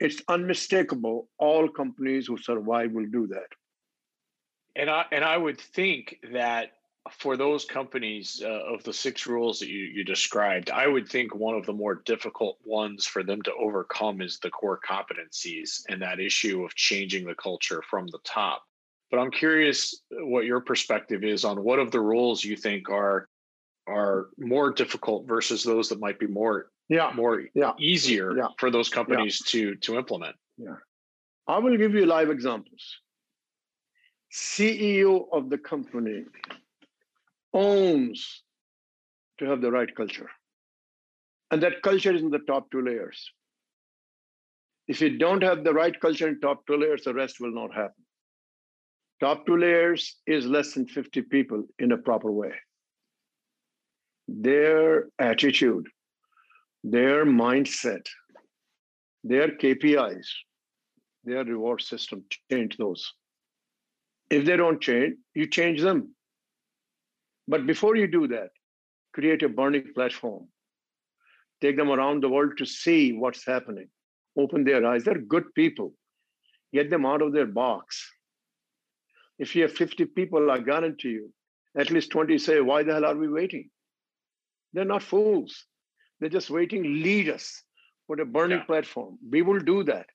It's 0.00 0.22
unmistakable. 0.28 1.28
All 1.38 1.68
companies 1.68 2.26
who 2.26 2.38
survive 2.38 2.92
will 2.92 3.06
do 3.06 3.26
that. 3.28 3.50
And 4.74 4.88
I 4.88 5.04
and 5.12 5.24
I 5.24 5.36
would 5.36 5.60
think 5.60 6.16
that 6.32 6.70
for 7.10 7.36
those 7.36 7.64
companies 7.64 8.42
uh, 8.44 8.74
of 8.74 8.82
the 8.84 8.92
six 8.92 9.26
rules 9.26 9.58
that 9.58 9.68
you, 9.68 9.84
you 9.84 10.04
described, 10.04 10.70
I 10.70 10.86
would 10.86 11.08
think 11.08 11.34
one 11.34 11.54
of 11.54 11.64
the 11.64 11.72
more 11.72 12.02
difficult 12.04 12.58
ones 12.64 13.06
for 13.06 13.22
them 13.22 13.40
to 13.42 13.54
overcome 13.54 14.20
is 14.20 14.38
the 14.38 14.50
core 14.50 14.78
competencies 14.86 15.82
and 15.88 16.02
that 16.02 16.20
issue 16.20 16.64
of 16.64 16.74
changing 16.74 17.24
the 17.24 17.34
culture 17.34 17.82
from 17.88 18.06
the 18.08 18.18
top. 18.24 18.62
But 19.10 19.18
I'm 19.18 19.30
curious 19.30 20.02
what 20.10 20.44
your 20.44 20.60
perspective 20.60 21.24
is 21.24 21.44
on 21.44 21.64
what 21.64 21.78
of 21.78 21.90
the 21.90 22.00
rules 22.00 22.44
you 22.44 22.56
think 22.56 22.88
are 22.90 23.28
are 23.88 24.28
more 24.38 24.70
difficult 24.70 25.26
versus 25.26 25.64
those 25.64 25.88
that 25.88 25.98
might 25.98 26.20
be 26.20 26.26
more 26.26 26.70
yeah 26.88 27.10
more 27.14 27.42
yeah. 27.54 27.72
easier 27.80 28.36
yeah. 28.36 28.48
for 28.58 28.70
those 28.70 28.88
companies 28.88 29.42
yeah. 29.42 29.50
to 29.50 29.74
to 29.76 29.96
implement. 29.96 30.36
Yeah. 30.58 30.76
I 31.48 31.58
will 31.58 31.76
give 31.76 31.94
you 31.94 32.06
live 32.06 32.30
examples. 32.30 32.98
CEO 34.32 35.26
of 35.32 35.50
the 35.50 35.58
company 35.58 36.24
owns 37.52 38.42
to 39.38 39.46
have 39.46 39.60
the 39.60 39.70
right 39.70 39.94
culture. 39.94 40.30
And 41.50 41.62
that 41.62 41.82
culture 41.82 42.14
is 42.14 42.22
in 42.22 42.30
the 42.30 42.38
top 42.40 42.70
two 42.70 42.82
layers. 42.82 43.30
If 44.86 45.00
you 45.00 45.18
don't 45.18 45.42
have 45.42 45.64
the 45.64 45.72
right 45.72 45.98
culture 46.00 46.28
in 46.28 46.40
top 46.40 46.66
two 46.66 46.76
layers, 46.76 47.04
the 47.04 47.14
rest 47.14 47.40
will 47.40 47.52
not 47.52 47.74
happen. 47.74 48.04
Top 49.20 49.46
two 49.46 49.56
layers 49.56 50.16
is 50.26 50.46
less 50.46 50.74
than 50.74 50.86
50 50.86 51.22
people 51.22 51.64
in 51.78 51.92
a 51.92 51.98
proper 51.98 52.32
way. 52.32 52.52
Their 54.28 55.08
attitude, 55.18 55.86
their 56.82 57.26
mindset, 57.26 58.06
their 59.22 59.48
KPIs, 59.48 60.26
their 61.24 61.44
reward 61.44 61.82
system, 61.82 62.24
change 62.50 62.76
those. 62.76 63.12
If 64.30 64.44
they 64.44 64.56
don't 64.56 64.80
change, 64.80 65.16
you 65.34 65.46
change 65.46 65.82
them. 65.82 66.14
But 67.48 67.66
before 67.66 67.96
you 67.96 68.06
do 68.06 68.28
that, 68.28 68.50
create 69.12 69.42
a 69.42 69.48
burning 69.48 69.92
platform. 69.94 70.48
Take 71.60 71.76
them 71.76 71.90
around 71.90 72.22
the 72.22 72.28
world 72.28 72.58
to 72.58 72.66
see 72.66 73.12
what's 73.12 73.44
happening. 73.44 73.88
Open 74.38 74.64
their 74.64 74.86
eyes. 74.86 75.04
They're 75.04 75.18
good 75.18 75.54
people. 75.54 75.92
Get 76.72 76.88
them 76.90 77.04
out 77.04 77.22
of 77.22 77.32
their 77.32 77.46
box 77.46 78.10
if 79.40 79.56
you 79.56 79.62
have 79.62 79.72
50 79.72 80.04
people, 80.04 80.50
I 80.50 80.58
guarantee 80.58 81.08
you, 81.08 81.32
at 81.76 81.90
least 81.90 82.10
20 82.10 82.36
say, 82.38 82.60
Why 82.60 82.82
the 82.82 82.92
hell 82.92 83.06
are 83.06 83.16
we 83.16 83.26
waiting? 83.26 83.70
They're 84.74 84.84
not 84.84 85.02
fools. 85.02 85.64
They're 86.20 86.28
just 86.28 86.50
waiting, 86.50 86.82
lead 86.82 87.30
us, 87.30 87.62
put 88.06 88.20
a 88.20 88.26
burning 88.26 88.58
yeah. 88.58 88.64
platform. 88.64 89.18
We 89.28 89.40
will 89.40 89.58
do 89.58 89.82
that. 89.84 90.06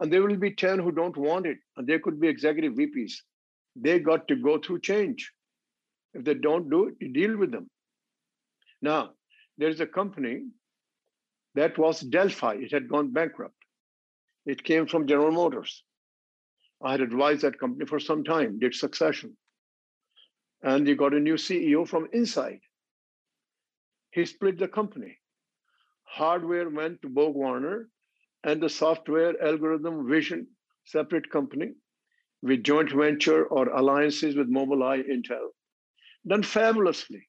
And 0.00 0.10
there 0.10 0.22
will 0.22 0.36
be 0.36 0.54
10 0.54 0.78
who 0.78 0.92
don't 0.92 1.16
want 1.16 1.44
it. 1.44 1.58
And 1.76 1.86
they 1.86 1.98
could 1.98 2.18
be 2.18 2.26
executive 2.26 2.72
VPs. 2.72 3.12
They 3.76 3.98
got 3.98 4.26
to 4.28 4.36
go 4.36 4.58
through 4.58 4.80
change. 4.80 5.30
If 6.14 6.24
they 6.24 6.34
don't 6.34 6.70
do 6.70 6.88
it, 6.88 6.94
you 7.00 7.12
deal 7.12 7.36
with 7.36 7.52
them. 7.52 7.68
Now, 8.82 9.10
there's 9.58 9.80
a 9.80 9.86
company 9.86 10.46
that 11.54 11.78
was 11.78 12.00
Delphi, 12.00 12.54
it 12.54 12.72
had 12.72 12.88
gone 12.88 13.12
bankrupt. 13.12 13.54
It 14.46 14.64
came 14.64 14.86
from 14.86 15.06
General 15.06 15.32
Motors. 15.32 15.84
I 16.82 16.92
had 16.92 17.00
advised 17.00 17.42
that 17.42 17.58
company 17.58 17.86
for 17.86 18.00
some 18.00 18.24
time, 18.24 18.58
did 18.58 18.74
succession. 18.74 19.36
And 20.62 20.86
you 20.88 20.96
got 20.96 21.14
a 21.14 21.20
new 21.20 21.34
CEO 21.34 21.86
from 21.86 22.08
inside. 22.12 22.60
He 24.12 24.24
split 24.24 24.58
the 24.58 24.68
company. 24.68 25.18
Hardware 26.04 26.70
went 26.70 27.02
to 27.02 27.08
BorgWarner, 27.08 27.84
and 28.42 28.62
the 28.62 28.68
software 28.68 29.40
algorithm 29.42 30.08
vision, 30.08 30.46
separate 30.84 31.30
company 31.30 31.72
with 32.42 32.64
joint 32.64 32.90
venture 32.90 33.44
or 33.46 33.68
alliances 33.68 34.34
with 34.34 34.50
Mobileye, 34.50 35.04
Intel. 35.08 35.48
Done 36.26 36.42
fabulously. 36.42 37.28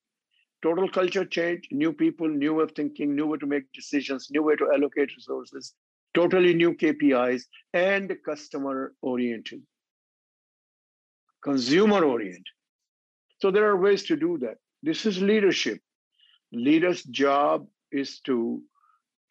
Total 0.62 0.88
culture 0.89 1.25
change, 1.25 1.67
new 1.71 1.91
people, 1.91 2.27
new 2.27 2.55
way 2.55 2.63
of 2.63 2.71
thinking, 2.74 3.15
new 3.15 3.25
way 3.25 3.38
to 3.39 3.48
make 3.48 3.71
decisions, 3.74 4.29
new 4.29 4.43
way 4.43 4.55
to 4.55 4.71
allocate 4.71 5.15
resources, 5.15 5.74
totally 6.13 6.53
new 6.53 6.74
KPIs, 6.74 7.43
and 7.74 8.15
customer 8.24 8.93
oriented, 9.01 9.63
consumer 11.43 12.03
oriented. 12.03 12.45
So 13.39 13.50
there 13.50 13.67
are 13.69 13.77
ways 13.77 14.03
to 14.03 14.15
do 14.15 14.38
that. 14.39 14.57
This 14.83 15.07
is 15.07 15.19
leadership. 15.19 15.79
Leader's 16.51 17.03
job 17.03 17.65
is 17.91 18.19
to 18.21 18.62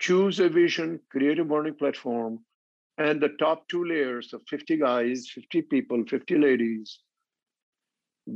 choose 0.01 0.41
a 0.41 0.49
vision, 0.49 0.99
create 1.11 1.39
a 1.39 1.45
learning 1.45 1.75
platform, 1.75 2.41
and 2.99 3.21
the 3.21 3.37
top 3.39 3.69
two 3.69 3.85
layers 3.85 4.33
of 4.33 4.43
50 4.49 4.79
guys, 4.79 5.31
50 5.33 5.63
people, 5.63 6.05
50 6.09 6.39
ladies, 6.39 6.99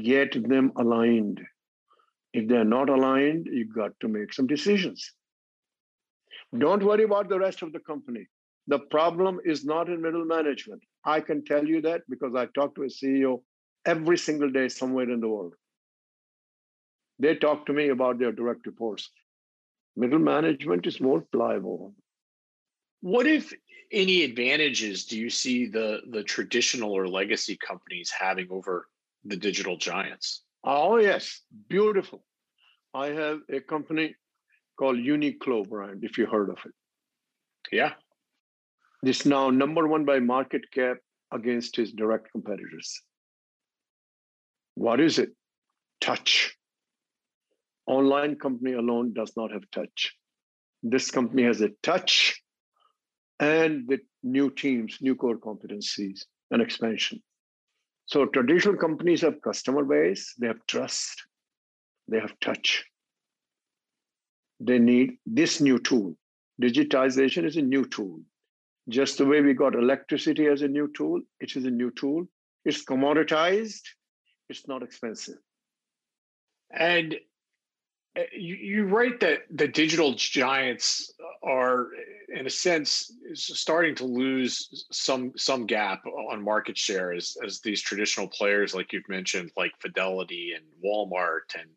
get 0.03 0.49
them 0.49 0.73
aligned. 0.76 1.41
If 2.33 2.49
they're 2.49 2.64
not 2.64 2.88
aligned, 2.88 3.47
you 3.47 3.67
got 3.67 3.93
to 4.00 4.09
make 4.09 4.33
some 4.33 4.47
decisions. 4.47 5.12
Don't 6.57 6.85
worry 6.85 7.05
about 7.05 7.29
the 7.29 7.38
rest 7.38 7.62
of 7.62 7.73
the 7.73 7.81
company. 7.81 8.26
The 8.67 8.79
problem 8.79 9.41
is 9.45 9.64
not 9.64 9.88
in 9.88 10.00
middle 10.00 10.25
management. 10.25 10.83
I 11.05 11.21
can 11.21 11.45
tell 11.45 11.64
you 11.64 11.83
that 11.83 12.03
because 12.09 12.35
I 12.35 12.47
talk 12.47 12.75
to 12.76 12.83
a 12.83 12.87
CEO 12.87 13.43
every 13.85 14.17
single 14.17 14.50
day 14.50 14.69
somewhere 14.69 15.11
in 15.11 15.21
the 15.21 15.29
world. 15.29 15.55
They 17.19 17.37
talk 17.37 17.67
to 17.67 17.73
me 17.73 17.88
about 17.88 18.19
their 18.19 18.33
direct 18.33 18.67
reports. 18.67 19.11
Middle 19.97 20.19
management 20.19 20.87
is 20.87 21.00
more 21.00 21.21
pliable. 21.33 21.95
What 23.00 23.26
if 23.26 23.53
any 23.93 24.23
advantages 24.25 25.05
do 25.05 25.19
you 25.19 25.31
see 25.31 25.67
the 25.67 26.00
the 26.11 26.23
traditional 26.23 26.93
or 26.93 27.07
legacy 27.07 27.57
companies 27.57 28.11
having 28.11 28.49
over 28.50 28.88
the 29.25 29.37
digital 29.37 29.76
giants? 29.76 30.43
Oh 30.62 30.97
yes, 30.97 31.40
beautiful. 31.69 32.25
I 32.93 33.09
have 33.09 33.40
a 33.50 33.61
company 33.61 34.14
called 34.78 34.97
Uniqlo 34.97 35.69
brand, 35.69 36.04
if 36.04 36.19
you 36.19 36.26
heard 36.26 36.50
of 36.50 36.59
it. 36.64 36.73
Yeah. 37.73 37.93
This 39.02 39.26
now 39.26 39.50
number 39.50 39.87
one 39.87 40.04
by 40.04 40.21
market 40.21 40.71
cap 40.73 40.99
against 41.33 41.76
his 41.76 41.93
direct 41.93 42.31
competitors. 42.33 43.00
What 44.75 45.00
is 45.00 45.19
it? 45.19 45.31
Touch. 46.00 46.57
Online 47.87 48.37
company 48.37 48.73
alone 48.73 49.12
does 49.12 49.33
not 49.37 49.52
have 49.52 49.71
touch. 49.71 50.14
This 50.83 51.11
company 51.11 51.45
has 51.45 51.61
a 51.61 51.71
touch 51.83 52.40
and 53.40 53.87
with 53.87 54.00
new 54.23 54.50
teams, 54.50 54.99
new 55.00 55.14
core 55.14 55.37
competencies, 55.37 56.25
and 56.50 56.62
expansion. 56.62 57.23
So 58.06 58.26
traditional 58.26 58.76
companies 58.76 59.23
have 59.23 59.40
customer 59.40 59.84
base, 59.84 60.34
they 60.38 60.46
have 60.46 60.66
trust, 60.66 61.23
they 62.08 62.20
have 62.20 62.38
touch. 62.40 62.84
They 64.61 64.78
need 64.78 65.18
this 65.26 65.61
new 65.61 65.78
tool. 65.78 66.16
Digitization 66.62 67.44
is 67.44 67.56
a 67.56 67.62
new 67.62 67.84
tool. 67.87 68.20
Just 68.88 69.18
the 69.18 69.26
way 69.26 69.40
we 69.40 69.54
got 69.54 69.75
electricity 69.75 70.47
as 70.47 70.62
a 70.62 70.69
new 70.69 70.90
tool, 70.95 71.21
it 71.40 71.56
is 71.56 71.64
a 71.64 71.71
new 71.71 71.90
tool. 71.90 72.26
It's 72.64 72.84
commoditized, 72.84 73.82
it's 74.49 74.69
not 74.69 74.82
expensive. 74.82 75.38
And 76.71 77.17
Uh, 78.17 78.23
you, 78.33 78.55
you 78.55 78.85
write 78.87 79.21
that 79.21 79.41
the 79.50 79.67
digital 79.67 80.15
giants 80.15 81.13
are 81.43 81.89
in 82.35 82.47
a 82.47 82.50
sense 82.50 83.13
starting 83.35 83.95
to 83.95 84.05
lose 84.05 84.87
some 84.91 85.33
some 85.37 85.67
gap 85.67 86.05
on 86.31 86.43
market 86.43 86.79
share 86.79 87.13
as 87.13 87.37
as 87.45 87.61
these 87.61 87.83
traditional 87.83 88.27
players 88.29 88.75
like 88.75 88.93
you've 88.93 89.09
mentioned 89.09 89.50
like 89.57 89.73
fidelity 89.79 90.53
and 90.57 90.65
walmart 90.83 91.55
and 91.59 91.69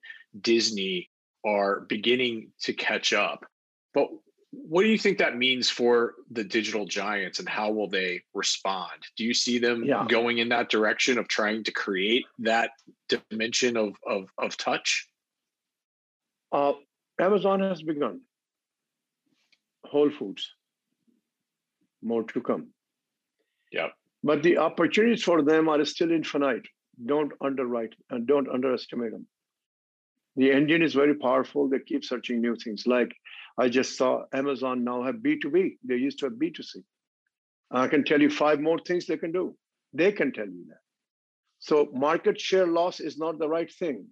disney 0.42 1.10
are 1.46 1.82
beginning 1.82 2.52
to 2.62 2.74
catch 2.74 3.14
up. 3.14 3.46
But 3.94 4.10
what 4.52 4.84
do 4.84 4.90
you 4.90 4.98
think 4.98 5.18
that 5.18 5.38
means 5.38 5.70
for 5.70 6.16
the 6.32 6.44
digital 6.44 6.86
giants 6.86 7.40
and 7.40 7.48
how 7.48 7.72
will 7.72 7.90
they 7.90 8.22
respond? 8.34 8.92
Do 9.16 9.24
you 9.24 9.34
see 9.34 9.60
them 9.60 9.84
yeah. 9.84 10.06
going 10.08 10.40
in 10.40 10.50
that 10.50 10.70
direction 10.70 11.18
of 11.18 11.28
trying 11.28 11.64
to 11.66 11.72
create 11.72 12.26
that 12.40 12.72
dimension 13.10 13.78
of 13.78 13.96
of, 14.06 14.30
of 14.38 14.58
touch 14.58 15.08
uh, 16.52 16.74
Amazon 17.20 17.60
has 17.62 17.82
begun. 17.82 18.22
Whole 19.86 20.12
Foods, 20.12 20.54
more 22.02 22.24
to 22.24 22.42
come. 22.42 22.68
Yeah. 23.72 23.88
But 24.24 24.44
the 24.44 24.58
opportunities 24.58 25.24
for 25.24 25.42
them 25.42 25.70
are 25.70 25.84
still 25.86 26.12
infinite. 26.12 26.68
Don't 27.06 27.32
underwrite 27.42 27.94
and 28.10 28.28
don't 28.28 28.50
underestimate 28.50 29.12
them. 29.12 29.28
The 30.36 30.52
engine 30.52 30.82
is 30.82 30.94
very 30.94 31.16
powerful. 31.16 31.70
They 31.70 31.80
keep 31.80 32.04
searching 32.04 32.42
new 32.42 32.56
things. 32.56 32.86
Like 32.86 33.12
I 33.58 33.70
just 33.70 33.98
saw 33.98 34.24
Amazon 34.34 34.84
now 34.84 35.04
have 35.04 35.16
B2B. 35.16 35.78
They 35.84 35.96
used 35.96 36.20
to 36.20 36.26
have 36.26 36.34
B2C. 36.34 36.84
I 37.72 37.88
can 37.88 38.04
tell 38.04 38.22
you 38.22 38.30
five 38.30 38.60
more 38.60 38.80
things 38.80 39.06
they 39.06 39.18
can 39.18 39.32
do. 39.32 39.56
They 39.94 40.12
can 40.12 40.32
tell 40.32 40.46
you 40.46 40.66
that. 40.70 40.80
So 41.60 41.90
market 41.94 42.40
share 42.40 42.68
loss 42.68 43.00
is 43.00 43.18
not 43.18 43.40
the 43.40 43.50
right 43.50 43.72
thing 43.72 44.06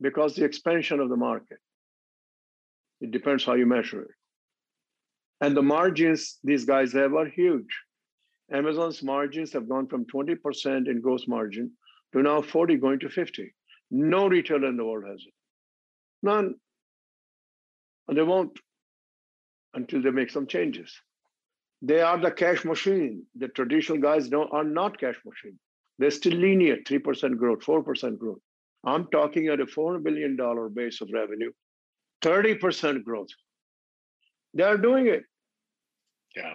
because 0.00 0.34
the 0.34 0.44
expansion 0.44 1.00
of 1.00 1.08
the 1.08 1.16
market. 1.16 1.58
It 3.00 3.10
depends 3.10 3.44
how 3.44 3.54
you 3.54 3.66
measure 3.66 4.02
it. 4.02 4.10
And 5.40 5.56
the 5.56 5.62
margins 5.62 6.38
these 6.42 6.64
guys 6.64 6.92
have 6.92 7.14
are 7.14 7.26
huge. 7.26 7.68
Amazon's 8.50 9.02
margins 9.02 9.52
have 9.52 9.68
gone 9.68 9.86
from 9.86 10.06
20% 10.06 10.88
in 10.88 11.00
gross 11.00 11.28
margin 11.28 11.72
to 12.12 12.22
now 12.22 12.40
40 12.40 12.76
going 12.76 12.98
to 13.00 13.08
50. 13.08 13.54
No 13.90 14.26
retailer 14.28 14.68
in 14.68 14.76
the 14.76 14.84
world 14.84 15.04
has 15.08 15.22
it. 15.26 15.34
None. 16.22 16.54
And 18.08 18.16
they 18.16 18.22
won't 18.22 18.58
until 19.74 20.02
they 20.02 20.10
make 20.10 20.30
some 20.30 20.46
changes. 20.46 20.92
They 21.82 22.00
are 22.00 22.18
the 22.18 22.30
cash 22.30 22.64
machine. 22.64 23.24
The 23.36 23.48
traditional 23.48 23.98
guys 23.98 24.28
don't, 24.28 24.52
are 24.52 24.64
not 24.64 24.98
cash 24.98 25.20
machine. 25.24 25.58
They're 25.98 26.10
still 26.10 26.34
linear, 26.34 26.78
3% 26.78 27.36
growth, 27.36 27.60
4% 27.60 28.18
growth. 28.18 28.38
I'm 28.84 29.08
talking 29.08 29.48
at 29.48 29.60
a 29.60 29.66
$4 29.66 30.02
billion 30.02 30.36
base 30.74 31.00
of 31.00 31.10
revenue 31.12 31.52
30% 32.22 33.04
growth. 33.04 33.28
They 34.54 34.62
are 34.62 34.76
doing 34.76 35.06
it. 35.06 35.22
Yeah. 36.36 36.54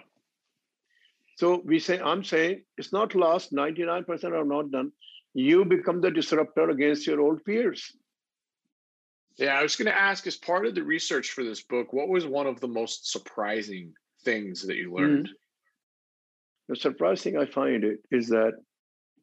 So 1.36 1.62
we 1.64 1.78
say, 1.78 2.00
I'm 2.00 2.22
saying 2.22 2.62
it's 2.76 2.92
not 2.92 3.14
lost, 3.14 3.52
99% 3.52 4.24
are 4.32 4.44
not 4.44 4.70
done. 4.70 4.92
You 5.34 5.64
become 5.64 6.00
the 6.00 6.10
disruptor 6.10 6.70
against 6.70 7.06
your 7.06 7.20
old 7.20 7.44
peers. 7.44 7.90
Yeah, 9.36 9.58
I 9.58 9.62
was 9.62 9.74
going 9.74 9.86
to 9.86 10.00
ask 10.00 10.26
as 10.28 10.36
part 10.36 10.64
of 10.64 10.76
the 10.76 10.84
research 10.84 11.30
for 11.30 11.42
this 11.42 11.62
book, 11.62 11.92
what 11.92 12.08
was 12.08 12.24
one 12.24 12.46
of 12.46 12.60
the 12.60 12.68
most 12.68 13.10
surprising 13.10 13.92
things 14.24 14.62
that 14.62 14.76
you 14.76 14.94
learned? 14.94 15.26
Mm-hmm. 15.26 15.32
The 16.68 16.76
surprising 16.76 17.36
I 17.36 17.46
find 17.46 17.82
it 17.82 17.98
is 18.12 18.28
that 18.28 18.52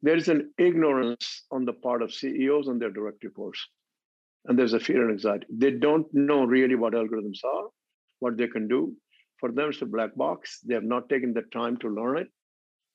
there 0.02 0.18
is 0.18 0.28
an 0.28 0.52
ignorance 0.58 1.44
on 1.50 1.64
the 1.64 1.74
part 1.74 2.02
of 2.02 2.14
CEOs 2.14 2.68
and 2.68 2.82
their 2.82 2.92
direct 2.92 3.24
reports 3.24 3.66
and 4.46 4.58
there's 4.58 4.74
a 4.74 4.80
fear 4.80 5.04
and 5.04 5.12
anxiety. 5.12 5.46
They 5.50 5.72
don't 5.72 6.08
know 6.14 6.44
really 6.44 6.76
what 6.76 6.94
algorithms 6.94 7.44
are, 7.44 7.70
what 8.20 8.38
they 8.38 8.48
can 8.48 8.68
do. 8.68 8.94
For 9.40 9.52
them, 9.52 9.70
it's 9.70 9.82
a 9.82 9.86
black 9.86 10.16
box. 10.16 10.60
They 10.62 10.74
have 10.74 10.84
not 10.84 11.10
taken 11.10 11.34
the 11.34 11.44
time 11.54 11.78
to 11.78 11.90
learn 11.90 12.18
it, 12.18 12.28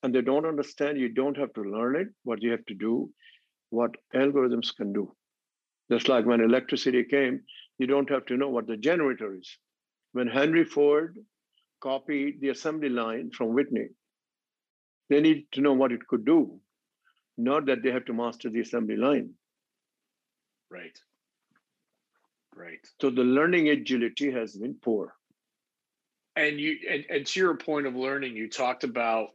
and 0.02 0.14
they 0.14 0.22
don't 0.22 0.46
understand 0.46 0.98
you 0.98 1.08
don't 1.08 1.36
have 1.36 1.52
to 1.54 1.62
learn 1.62 1.96
it. 1.96 2.08
What 2.24 2.42
you 2.42 2.50
have 2.52 2.64
to 2.66 2.74
do, 2.74 3.10
what 3.70 3.90
algorithms 4.14 4.74
can 4.76 4.92
do. 4.92 5.12
Just 5.90 6.08
like 6.08 6.26
when 6.26 6.40
electricity 6.40 7.04
came, 7.04 7.42
you 7.78 7.86
don't 7.86 8.10
have 8.10 8.26
to 8.26 8.36
know 8.36 8.48
what 8.48 8.66
the 8.66 8.76
generator 8.76 9.34
is. 9.34 9.58
When 10.12 10.28
Henry 10.28 10.64
Ford 10.64 11.18
copied 11.80 12.40
the 12.40 12.48
assembly 12.48 12.88
line 12.88 13.30
from 13.30 13.54
Whitney, 13.54 13.88
they 15.08 15.20
need 15.20 15.46
to 15.52 15.60
know 15.60 15.74
what 15.74 15.92
it 15.92 16.06
could 16.08 16.24
do, 16.24 16.60
not 17.36 17.66
that 17.66 17.82
they 17.82 17.92
have 17.92 18.04
to 18.06 18.12
master 18.12 18.50
the 18.50 18.60
assembly 18.60 18.96
line. 18.96 19.30
Right. 20.70 20.98
Right. 22.56 22.78
So 23.00 23.10
the 23.10 23.22
learning 23.22 23.68
agility 23.68 24.32
has 24.32 24.56
been 24.56 24.76
poor. 24.82 25.14
And 26.36 26.58
you 26.58 26.76
and, 26.90 27.04
and 27.10 27.26
to 27.26 27.40
your 27.40 27.54
point 27.56 27.86
of 27.86 27.94
learning, 27.94 28.34
you 28.34 28.48
talked 28.48 28.82
about 28.82 29.28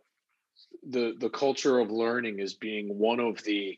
the 0.88 1.14
the 1.20 1.30
culture 1.30 1.78
of 1.80 1.92
learning 1.92 2.40
as 2.42 2.56
being 2.56 2.98
one 2.98 3.20
of 3.20 3.44
the 3.44 3.78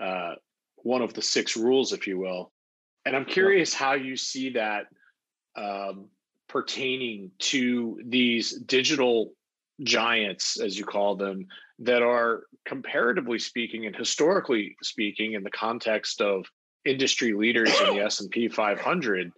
uh, 0.00 0.34
one 0.76 1.02
of 1.02 1.12
the 1.12 1.22
six 1.22 1.56
rules, 1.56 1.92
if 1.92 2.06
you 2.06 2.18
will. 2.18 2.52
And 3.04 3.16
I'm 3.16 3.24
curious 3.24 3.74
how 3.74 3.94
you 3.94 4.16
see 4.16 4.50
that 4.50 4.86
um, 5.56 6.06
pertaining 6.48 7.32
to 7.38 8.00
these 8.04 8.52
digital 8.52 9.32
giants, 9.82 10.60
as 10.60 10.78
you 10.78 10.84
call 10.84 11.16
them, 11.16 11.46
that 11.80 12.02
are 12.02 12.44
comparatively 12.64 13.38
speaking 13.38 13.86
and 13.86 13.96
historically 13.96 14.76
speaking, 14.82 15.32
in 15.32 15.42
the 15.42 15.50
context 15.50 16.20
of 16.20 16.44
industry 16.84 17.32
leaders 17.32 17.72
in 17.80 17.96
the 17.96 18.02
S 18.02 18.20
and 18.20 18.30
P 18.30 18.48
500, 18.48 19.32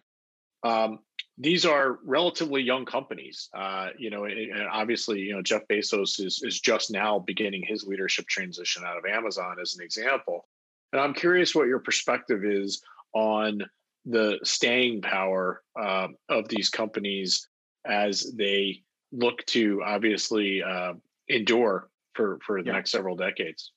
um, 0.63 0.99
these 1.39 1.65
are 1.65 1.99
relatively 2.05 2.63
young 2.63 2.85
companies. 2.85 3.49
Uh, 3.55 3.89
you 3.99 4.11
know, 4.11 4.25
and 4.25 4.69
obviously, 4.71 5.21
you 5.21 5.33
know, 5.33 5.43
Jeff 5.43 5.63
Bezos 5.71 6.25
is 6.25 6.43
is 6.43 6.61
just 6.61 6.91
now 6.91 7.19
beginning 7.19 7.63
his 7.67 7.85
leadership 7.85 8.27
transition 8.27 8.85
out 8.85 8.99
of 8.99 9.05
Amazon, 9.07 9.57
as 9.61 9.75
an 9.75 9.83
example. 9.83 10.47
And 10.93 11.01
I'm 11.01 11.15
curious 11.15 11.55
what 11.55 11.67
your 11.67 11.79
perspective 11.79 12.45
is 12.45 12.83
on 13.15 13.63
the 14.05 14.39
staying 14.43 15.03
power 15.03 15.63
uh, 15.81 16.09
of 16.29 16.49
these 16.49 16.69
companies 16.69 17.49
as 17.87 18.33
they 18.37 18.83
look 19.13 19.45
to 19.47 19.83
obviously 19.85 20.63
uh, 20.63 20.95
endure 21.29 21.89
for 22.15 22.39
for 22.45 22.63
the 22.63 22.69
yeah. 22.69 22.75
next 22.75 22.91
several 22.91 23.17
decades. 23.17 23.73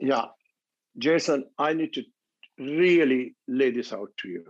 Yeah, 0.00 0.26
Jason, 0.98 1.44
I 1.58 1.72
need 1.72 1.94
to 1.94 2.04
really 2.58 3.34
lay 3.46 3.70
this 3.70 3.92
out 3.92 4.10
to 4.18 4.28
you. 4.28 4.44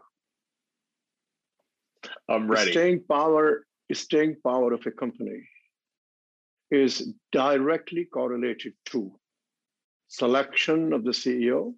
I'm 2.28 2.50
ready. 2.50 2.72
Staying 2.72 3.04
power, 3.10 3.66
staying 3.92 4.36
power 4.44 4.72
of 4.72 4.86
a 4.86 4.90
company 4.90 5.48
is 6.70 7.12
directly 7.32 8.04
correlated 8.04 8.74
to 8.86 9.12
selection 10.08 10.92
of 10.92 11.04
the 11.04 11.10
CEO 11.10 11.74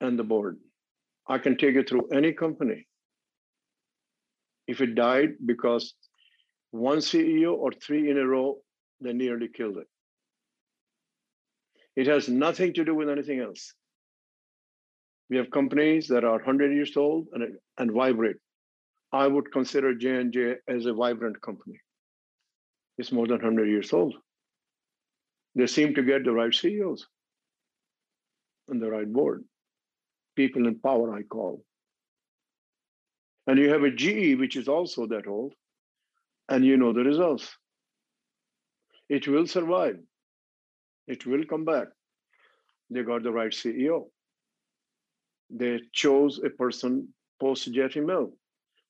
and 0.00 0.18
the 0.18 0.24
board. 0.24 0.58
I 1.28 1.38
can 1.38 1.56
take 1.56 1.74
you 1.74 1.82
through 1.82 2.08
any 2.12 2.32
company. 2.32 2.86
If 4.66 4.80
it 4.80 4.94
died 4.94 5.34
because 5.44 5.94
one 6.70 6.98
CEO 6.98 7.54
or 7.54 7.72
three 7.72 8.10
in 8.10 8.18
a 8.18 8.26
row, 8.26 8.58
they 9.00 9.12
nearly 9.12 9.48
killed 9.48 9.78
it. 9.78 9.86
It 11.94 12.06
has 12.08 12.28
nothing 12.28 12.74
to 12.74 12.84
do 12.84 12.94
with 12.94 13.08
anything 13.08 13.40
else. 13.40 13.72
We 15.28 15.36
have 15.36 15.50
companies 15.50 16.08
that 16.08 16.24
are 16.24 16.36
100 16.36 16.72
years 16.72 16.96
old 16.96 17.26
and, 17.32 17.56
and 17.78 17.92
vibrate. 17.92 18.36
I 19.12 19.26
would 19.26 19.52
consider 19.52 19.94
J&J 19.94 20.56
as 20.68 20.86
a 20.86 20.92
vibrant 20.92 21.40
company. 21.40 21.80
It's 22.98 23.12
more 23.12 23.26
than 23.26 23.36
100 23.36 23.68
years 23.68 23.92
old. 23.92 24.14
They 25.54 25.66
seem 25.66 25.94
to 25.94 26.02
get 26.02 26.24
the 26.24 26.32
right 26.32 26.54
CEOs 26.54 27.06
and 28.68 28.80
the 28.80 28.90
right 28.90 29.10
board. 29.10 29.44
People 30.34 30.66
in 30.66 30.78
power, 30.78 31.14
I 31.14 31.22
call. 31.22 31.64
And 33.46 33.58
you 33.58 33.70
have 33.70 33.84
a 33.84 33.90
GE, 33.90 34.38
which 34.38 34.56
is 34.56 34.68
also 34.68 35.06
that 35.06 35.26
old, 35.26 35.54
and 36.48 36.64
you 36.64 36.76
know 36.76 36.92
the 36.92 37.04
results. 37.04 37.56
It 39.08 39.28
will 39.28 39.46
survive. 39.46 39.98
It 41.06 41.24
will 41.26 41.44
come 41.44 41.64
back. 41.64 41.88
They 42.90 43.02
got 43.02 43.22
the 43.22 43.32
right 43.32 43.52
CEO. 43.52 44.06
They 45.50 45.80
chose 45.92 46.40
a 46.44 46.50
person 46.50 47.08
post 47.40 47.72
Jeff 47.72 47.94
Immelt. 47.94 48.32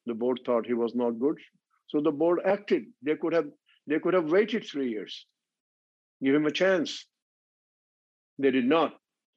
The 0.07 0.15
board 0.15 0.41
thought 0.45 0.67
he 0.67 0.75
was 0.75 0.95
not 0.95 1.19
good, 1.19 1.39
so 1.89 2.01
the 2.01 2.13
board 2.13 2.41
acted. 2.45 2.85
They 3.03 3.17
could 3.17 3.33
have 3.33 3.47
they 3.87 3.99
could 3.99 4.15
have 4.15 4.31
waited 4.31 4.65
three 4.65 4.91
years, 4.91 5.27
give 6.23 6.35
him 6.35 6.47
a 6.47 6.51
chance. 6.51 7.07
They 8.39 8.51
did 8.51 8.67
not. 8.67 8.95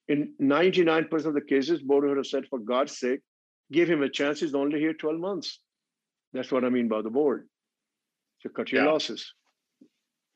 In 0.08 0.34
99% 0.42 1.26
of 1.26 1.34
the 1.36 1.42
cases, 1.42 1.82
board 1.82 2.04
would 2.04 2.18
have 2.18 2.26
said, 2.26 2.48
for 2.50 2.60
God's 2.60 2.98
sake, 2.98 3.20
give 3.72 3.88
him 3.88 4.02
a 4.02 4.10
chance. 4.10 4.40
He's 4.40 4.56
only 4.56 4.80
here 4.80 4.94
12 4.94 5.20
months. 5.20 5.60
That's 6.34 6.52
what 6.52 6.66
I 6.66 6.70
mean 6.70 6.88
by 6.88 7.02
the 7.04 7.12
board. 7.12 7.48
To 8.42 8.50
cut 8.50 8.72
your 8.72 8.84
yeah. 8.84 8.92
losses. 8.92 9.34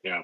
Yeah. 0.04 0.22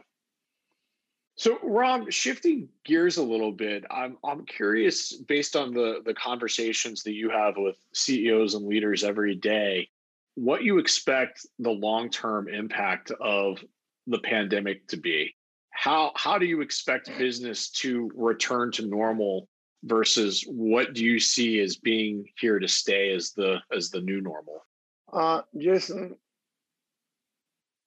So, 1.41 1.59
Ram, 1.63 2.11
shifting 2.11 2.69
gears 2.85 3.17
a 3.17 3.23
little 3.23 3.51
bit, 3.51 3.87
I'm 3.91 4.19
I'm 4.23 4.45
curious, 4.45 5.17
based 5.17 5.57
on 5.57 5.73
the 5.73 6.03
the 6.05 6.13
conversations 6.13 7.03
that 7.05 7.15
you 7.15 7.31
have 7.31 7.55
with 7.57 7.77
CEOs 7.95 8.53
and 8.53 8.67
leaders 8.67 9.05
every 9.05 9.37
day, 9.37 9.89
what 10.35 10.65
you 10.65 10.77
expect 10.77 11.47
the 11.59 11.71
long 11.71 12.11
term 12.11 12.47
impact 12.47 13.11
of 13.23 13.65
the 14.07 14.19
pandemic 14.19 14.87
to 14.89 14.99
be. 14.99 15.35
How 15.71 16.13
how 16.15 16.37
do 16.37 16.45
you 16.45 16.61
expect 16.61 17.11
business 17.17 17.71
to 17.81 18.11
return 18.15 18.71
to 18.73 18.87
normal 18.87 19.49
versus 19.85 20.45
what 20.47 20.93
do 20.93 21.03
you 21.03 21.19
see 21.19 21.61
as 21.61 21.77
being 21.77 22.27
here 22.39 22.59
to 22.59 22.69
stay 22.69 23.15
as 23.15 23.33
the 23.33 23.61
as 23.75 23.89
the 23.89 24.03
new 24.03 24.21
normal? 24.21 24.67
Uh, 25.11 25.41
Jason, 25.57 26.17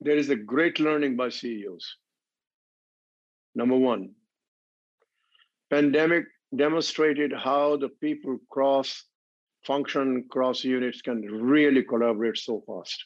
there 0.02 0.18
is 0.18 0.32
a 0.32 0.36
great 0.36 0.80
learning 0.80 1.16
by 1.16 1.30
CEOs 1.30 1.98
Number 3.56 3.78
one, 3.78 4.16
pandemic 5.70 6.26
demonstrated 6.56 7.34
how 7.34 7.78
the 7.78 7.90
people 7.90 8.38
cross 8.50 9.04
function 9.66 10.26
cross 10.30 10.64
units 10.64 11.02
can 11.02 11.22
really 11.22 11.84
collaborate 11.84 12.38
so 12.38 12.64
fast. 12.68 13.06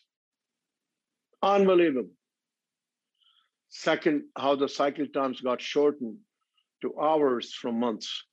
Unbelievable. 1.43 2.10
Second, 3.69 4.23
how 4.36 4.55
the 4.55 4.67
cycle 4.67 5.07
times 5.07 5.41
got 5.41 5.62
shortened 5.62 6.17
to 6.81 6.99
hours 6.99 7.53
from 7.53 7.79
months. 7.79 8.23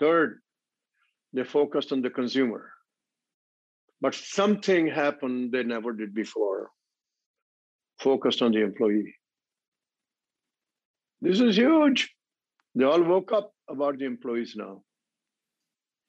Third, 0.00 0.40
they 1.32 1.44
focused 1.44 1.92
on 1.92 2.02
the 2.02 2.10
consumer. 2.10 2.72
But 4.00 4.14
something 4.14 4.88
happened 4.88 5.52
they 5.52 5.62
never 5.62 5.92
did 5.92 6.12
before. 6.14 6.70
Focused 8.00 8.42
on 8.42 8.52
the 8.52 8.62
employee. 8.62 9.14
This 11.22 11.40
is 11.40 11.56
huge. 11.56 12.14
They 12.74 12.84
all 12.84 13.02
woke 13.02 13.32
up 13.32 13.54
about 13.68 13.98
the 13.98 14.06
employees 14.06 14.54
now. 14.56 14.82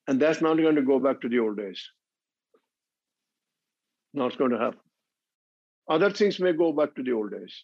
And 0.08 0.19
that's 0.19 0.41
not 0.41 0.58
going 0.58 0.76
to 0.76 0.82
go 0.82 0.99
back 0.99 1.21
to 1.21 1.30
the 1.30 1.39
old 1.39 1.58
days. 1.58 1.82
Not 4.13 4.38
going 4.38 4.52
to 4.52 4.60
happen. 4.60 4.80
Other 5.88 6.10
things 6.10 6.39
may 6.39 6.54
go 6.54 6.73
back 6.73 6.95
to 6.95 7.04
the 7.04 7.12
old 7.12 7.32
days, 7.32 7.63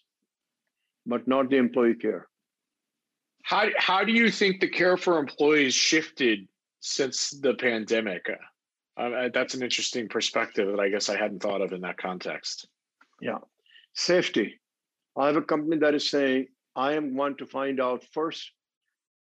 but 1.06 1.28
not 1.28 1.50
the 1.50 1.58
employee 1.58 1.96
care. 1.96 2.28
How, 3.44 3.70
how 3.78 4.04
do 4.04 4.12
you 4.12 4.30
think 4.30 4.62
the 4.62 4.70
care 4.70 4.96
for 4.96 5.18
employees 5.18 5.74
shifted 5.74 6.48
since 6.82 7.32
the 7.32 7.56
pandemic? 7.56 8.30
Uh, 8.96 9.30
that's 9.34 9.56
an 9.56 9.64
interesting 9.64 10.08
perspective 10.08 10.70
that 10.70 10.80
I 10.80 10.90
guess 10.90 11.10
I 11.10 11.18
hadn't 11.18 11.42
thought 11.42 11.62
of 11.62 11.72
in 11.72 11.82
that 11.82 11.98
context. 11.98 12.68
Yeah. 13.22 13.40
Safety. 13.96 14.60
I 15.18 15.28
have 15.28 15.38
a 15.38 15.42
company 15.42 15.78
that 15.78 15.96
is 15.96 16.10
saying 16.10 16.48
I 16.80 16.94
am 16.94 17.14
one 17.14 17.36
to 17.36 17.46
find 17.46 17.82
out 17.82 18.06
first 18.14 18.54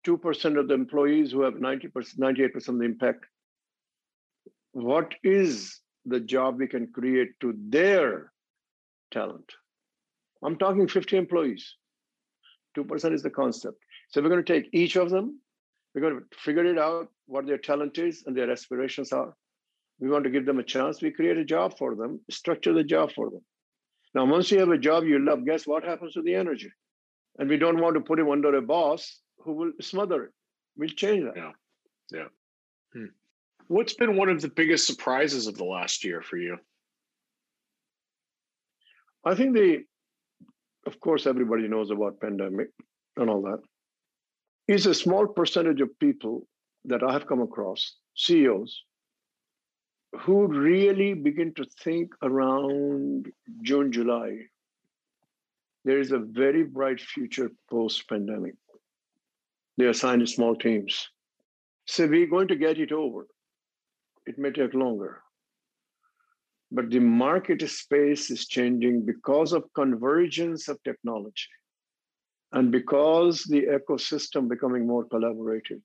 2% 0.07 0.59
of 0.59 0.69
the 0.69 0.75
employees 0.75 1.33
who 1.33 1.41
have 1.41 1.55
90%, 1.55 1.91
98% 2.19 2.69
of 2.69 2.79
the 2.79 2.85
impact. 2.85 3.25
What 4.73 5.15
is 5.25 5.81
the 6.05 6.21
job 6.21 6.59
we 6.59 6.67
can 6.67 6.89
create 6.89 7.31
to 7.41 7.55
their 7.71 8.33
talent? 9.11 9.51
I'm 10.45 10.59
talking 10.59 10.87
50 10.89 11.17
employees. 11.17 11.75
2% 12.77 13.15
is 13.15 13.23
the 13.23 13.31
concept. 13.31 13.79
So 14.11 14.21
we're 14.21 14.29
going 14.29 14.45
to 14.45 14.53
take 14.53 14.69
each 14.75 14.97
of 14.97 15.09
them, 15.09 15.41
we're 15.95 16.03
going 16.03 16.19
to 16.19 16.39
figure 16.39 16.67
it 16.67 16.79
out 16.79 17.09
what 17.25 17.47
their 17.47 17.57
talent 17.57 17.97
is 17.97 18.25
and 18.27 18.37
their 18.37 18.51
aspirations 18.51 19.11
are. 19.11 19.35
We 20.01 20.11
want 20.11 20.25
to 20.25 20.31
give 20.31 20.45
them 20.45 20.59
a 20.59 20.71
chance. 20.75 21.01
We 21.01 21.13
create 21.13 21.39
a 21.39 21.47
job 21.47 21.79
for 21.79 21.97
them, 21.97 22.21
structure 22.31 22.75
the 22.75 22.85
job 22.85 23.13
for 23.13 23.31
them. 23.31 23.41
Now, 24.15 24.27
once 24.27 24.51
you 24.51 24.59
have 24.61 24.69
a 24.69 24.77
job 24.77 25.05
you 25.05 25.19
love, 25.19 25.47
guess 25.47 25.67
what 25.67 25.83
happens 25.83 26.13
to 26.13 26.21
the 26.21 26.35
energy? 26.35 26.71
And 27.38 27.48
we 27.48 27.57
don't 27.57 27.81
want 27.81 27.94
to 27.94 28.01
put 28.01 28.18
him 28.18 28.31
under 28.31 28.55
a 28.57 28.62
boss 28.62 29.20
who 29.38 29.53
will 29.53 29.72
smother 29.81 30.24
it. 30.24 30.31
We'll 30.77 30.88
change 30.90 31.24
that. 31.24 31.37
Yeah. 31.37 31.53
Yeah. 32.12 32.29
Hmm. 32.92 33.07
What's 33.68 33.94
been 33.94 34.16
one 34.16 34.29
of 34.29 34.40
the 34.40 34.48
biggest 34.48 34.87
surprises 34.87 35.46
of 35.46 35.57
the 35.57 35.64
last 35.64 36.05
year 36.05 36.22
for 36.22 36.37
you? 36.37 36.59
I 39.24 39.35
think 39.35 39.55
the, 39.55 39.85
of 40.87 41.01
course, 41.01 41.27
everybody 41.27 41.68
knows 41.68 41.90
about 41.90 42.20
pandemic 42.20 42.68
and 43.16 43.29
all 43.29 43.42
that. 43.42 43.61
Is 44.66 44.87
a 44.87 44.94
small 44.94 45.27
percentage 45.27 45.81
of 45.81 45.98
people 45.98 46.46
that 46.85 47.03
I 47.03 47.12
have 47.12 47.27
come 47.27 47.40
across, 47.40 47.96
CEOs, 48.16 48.83
who 50.20 50.46
really 50.46 51.14
begin 51.14 51.53
to 51.55 51.64
think 51.83 52.12
around 52.22 53.31
June, 53.62 53.92
July 53.92 54.38
there 55.88 56.01
is 56.01 56.12
a 56.12 56.18
very 56.18 56.64
bright 56.64 57.01
future 57.01 57.51
post 57.70 58.07
pandemic. 58.11 58.55
They 59.79 59.87
assigned 59.87 60.29
small 60.29 60.55
teams. 60.55 61.09
So 61.87 62.07
we're 62.07 62.27
going 62.27 62.48
to 62.48 62.57
get 62.57 62.79
it 62.79 62.92
over. 62.92 63.27
It 64.27 64.38
may 64.38 64.51
take 64.51 64.74
longer. 64.74 65.22
But 66.70 66.90
the 66.90 66.98
market 66.98 67.66
space 67.70 68.31
is 68.31 68.46
changing 68.46 69.07
because 69.07 69.55
of 69.55 69.72
convergence 69.74 70.68
of 70.68 70.77
technology 70.83 71.48
and 72.53 72.70
because 72.70 73.44
the 73.44 73.62
ecosystem 73.79 74.46
becoming 74.46 74.87
more 74.87 75.07
collaborative. 75.07 75.81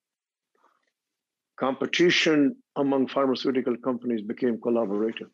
Competition 1.57 2.57
among 2.75 3.07
pharmaceutical 3.07 3.77
companies 3.77 4.21
became 4.21 4.57
collaborative. 4.57 5.31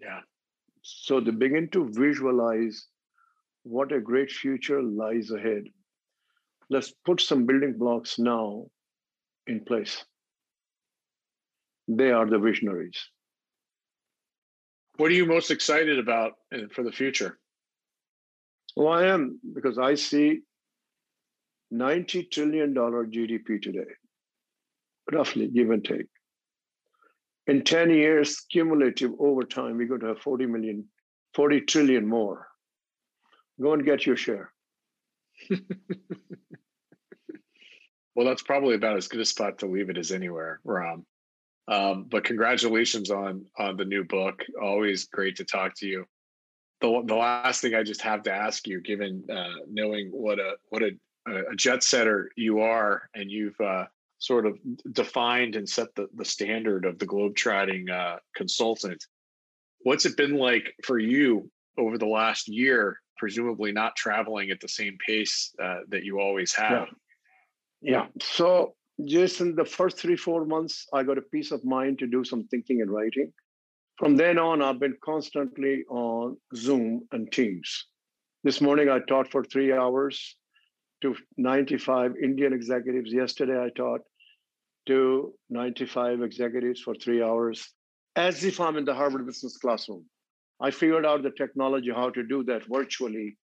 Yeah. 0.00 0.20
So 0.82 1.18
they 1.18 1.32
begin 1.32 1.70
to 1.70 1.90
visualize 1.90 2.86
what 3.70 3.92
a 3.92 4.00
great 4.00 4.32
future 4.32 4.82
lies 4.82 5.30
ahead. 5.30 5.64
Let's 6.70 6.92
put 7.04 7.20
some 7.20 7.46
building 7.46 7.78
blocks 7.78 8.18
now 8.18 8.66
in 9.46 9.60
place. 9.60 10.04
They 11.86 12.10
are 12.10 12.26
the 12.26 12.40
visionaries. 12.40 12.98
What 14.96 15.12
are 15.12 15.14
you 15.14 15.24
most 15.24 15.52
excited 15.52 16.00
about 16.00 16.32
uh, 16.52 16.66
for 16.72 16.82
the 16.82 16.90
future? 16.90 17.38
Well, 18.76 18.88
I 18.88 19.06
am 19.06 19.40
because 19.54 19.78
I 19.78 19.94
see 19.94 20.40
$90 21.72 22.30
trillion 22.30 22.74
GDP 22.74 23.62
today, 23.62 23.90
roughly 25.12 25.46
give 25.46 25.70
and 25.70 25.84
take. 25.84 26.06
In 27.46 27.62
10 27.62 27.90
years, 27.90 28.40
cumulative 28.50 29.12
over 29.18 29.44
time, 29.44 29.76
we're 29.76 29.88
going 29.88 30.00
to 30.00 30.08
have 30.08 30.20
40 30.20 30.46
million, 30.46 30.84
40 31.34 31.60
trillion 31.62 32.06
more. 32.06 32.49
Go 33.60 33.72
and 33.74 33.84
get 33.84 34.06
your 34.06 34.16
share. 34.16 34.52
well, 38.14 38.26
that's 38.26 38.42
probably 38.42 38.74
about 38.74 38.96
as 38.96 39.08
good 39.08 39.20
a 39.20 39.24
spot 39.24 39.58
to 39.58 39.66
leave 39.66 39.90
it 39.90 39.98
as 39.98 40.12
anywhere, 40.12 40.60
Ram. 40.64 41.04
Um, 41.68 42.06
but 42.10 42.24
congratulations 42.24 43.10
on 43.10 43.44
on 43.58 43.76
the 43.76 43.84
new 43.84 44.04
book. 44.04 44.44
Always 44.60 45.06
great 45.06 45.36
to 45.36 45.44
talk 45.44 45.74
to 45.76 45.86
you. 45.86 46.04
The, 46.80 47.02
the 47.06 47.14
last 47.14 47.60
thing 47.60 47.74
I 47.74 47.82
just 47.82 48.00
have 48.02 48.22
to 48.24 48.32
ask 48.32 48.66
you, 48.66 48.80
given 48.80 49.24
uh, 49.30 49.60
knowing 49.70 50.08
what 50.08 50.38
a 50.38 50.54
what 50.70 50.82
a, 50.82 50.90
a 51.28 51.54
jet 51.54 51.82
setter 51.82 52.30
you 52.36 52.60
are, 52.60 53.08
and 53.14 53.30
you've 53.30 53.60
uh, 53.60 53.84
sort 54.18 54.46
of 54.46 54.58
defined 54.92 55.56
and 55.56 55.68
set 55.68 55.94
the, 55.94 56.08
the 56.14 56.24
standard 56.24 56.84
of 56.84 56.98
the 56.98 57.06
globetrotting 57.06 57.90
uh, 57.90 58.16
consultant. 58.34 59.04
What's 59.82 60.06
it 60.06 60.16
been 60.16 60.36
like 60.36 60.74
for 60.84 60.98
you 60.98 61.50
over 61.78 61.98
the 61.98 62.06
last 62.06 62.48
year, 62.48 63.00
presumably 63.20 63.70
not 63.70 63.94
traveling 63.94 64.50
at 64.50 64.60
the 64.60 64.68
same 64.80 64.96
pace 65.06 65.54
uh, 65.62 65.80
that 65.88 66.02
you 66.04 66.18
always 66.18 66.54
have? 66.54 66.88
Yeah. 67.82 67.92
yeah. 67.92 68.06
So, 68.20 68.74
Jason, 69.04 69.54
the 69.54 69.64
first 69.64 69.98
three, 69.98 70.16
four 70.16 70.46
months, 70.46 70.86
I 70.94 71.02
got 71.02 71.18
a 71.18 71.22
peace 71.34 71.52
of 71.52 71.62
mind 71.62 71.98
to 71.98 72.06
do 72.06 72.24
some 72.24 72.44
thinking 72.48 72.80
and 72.80 72.90
writing. 72.90 73.30
From 73.98 74.16
then 74.16 74.38
on, 74.38 74.62
I've 74.62 74.80
been 74.80 74.96
constantly 75.04 75.84
on 75.90 76.38
Zoom 76.56 77.06
and 77.12 77.30
Teams. 77.30 77.86
This 78.42 78.62
morning, 78.62 78.88
I 78.88 79.00
taught 79.00 79.30
for 79.30 79.44
three 79.44 79.70
hours 79.70 80.36
to 81.02 81.14
95 81.36 82.14
Indian 82.22 82.54
executives. 82.54 83.12
Yesterday, 83.12 83.62
I 83.62 83.68
taught 83.76 84.00
to 84.86 85.34
95 85.50 86.22
executives 86.22 86.80
for 86.80 86.94
three 86.94 87.22
hours 87.22 87.68
as 88.16 88.42
if 88.44 88.60
I'm 88.60 88.78
in 88.78 88.86
the 88.86 88.94
Harvard 88.94 89.26
Business 89.26 89.58
Classroom. 89.58 90.06
I 90.60 90.70
figured 90.70 91.06
out 91.06 91.22
the 91.22 91.30
technology 91.30 91.90
how 91.90 92.10
to 92.10 92.22
do 92.22 92.42
that 92.44 92.64
virtually, 92.66 93.36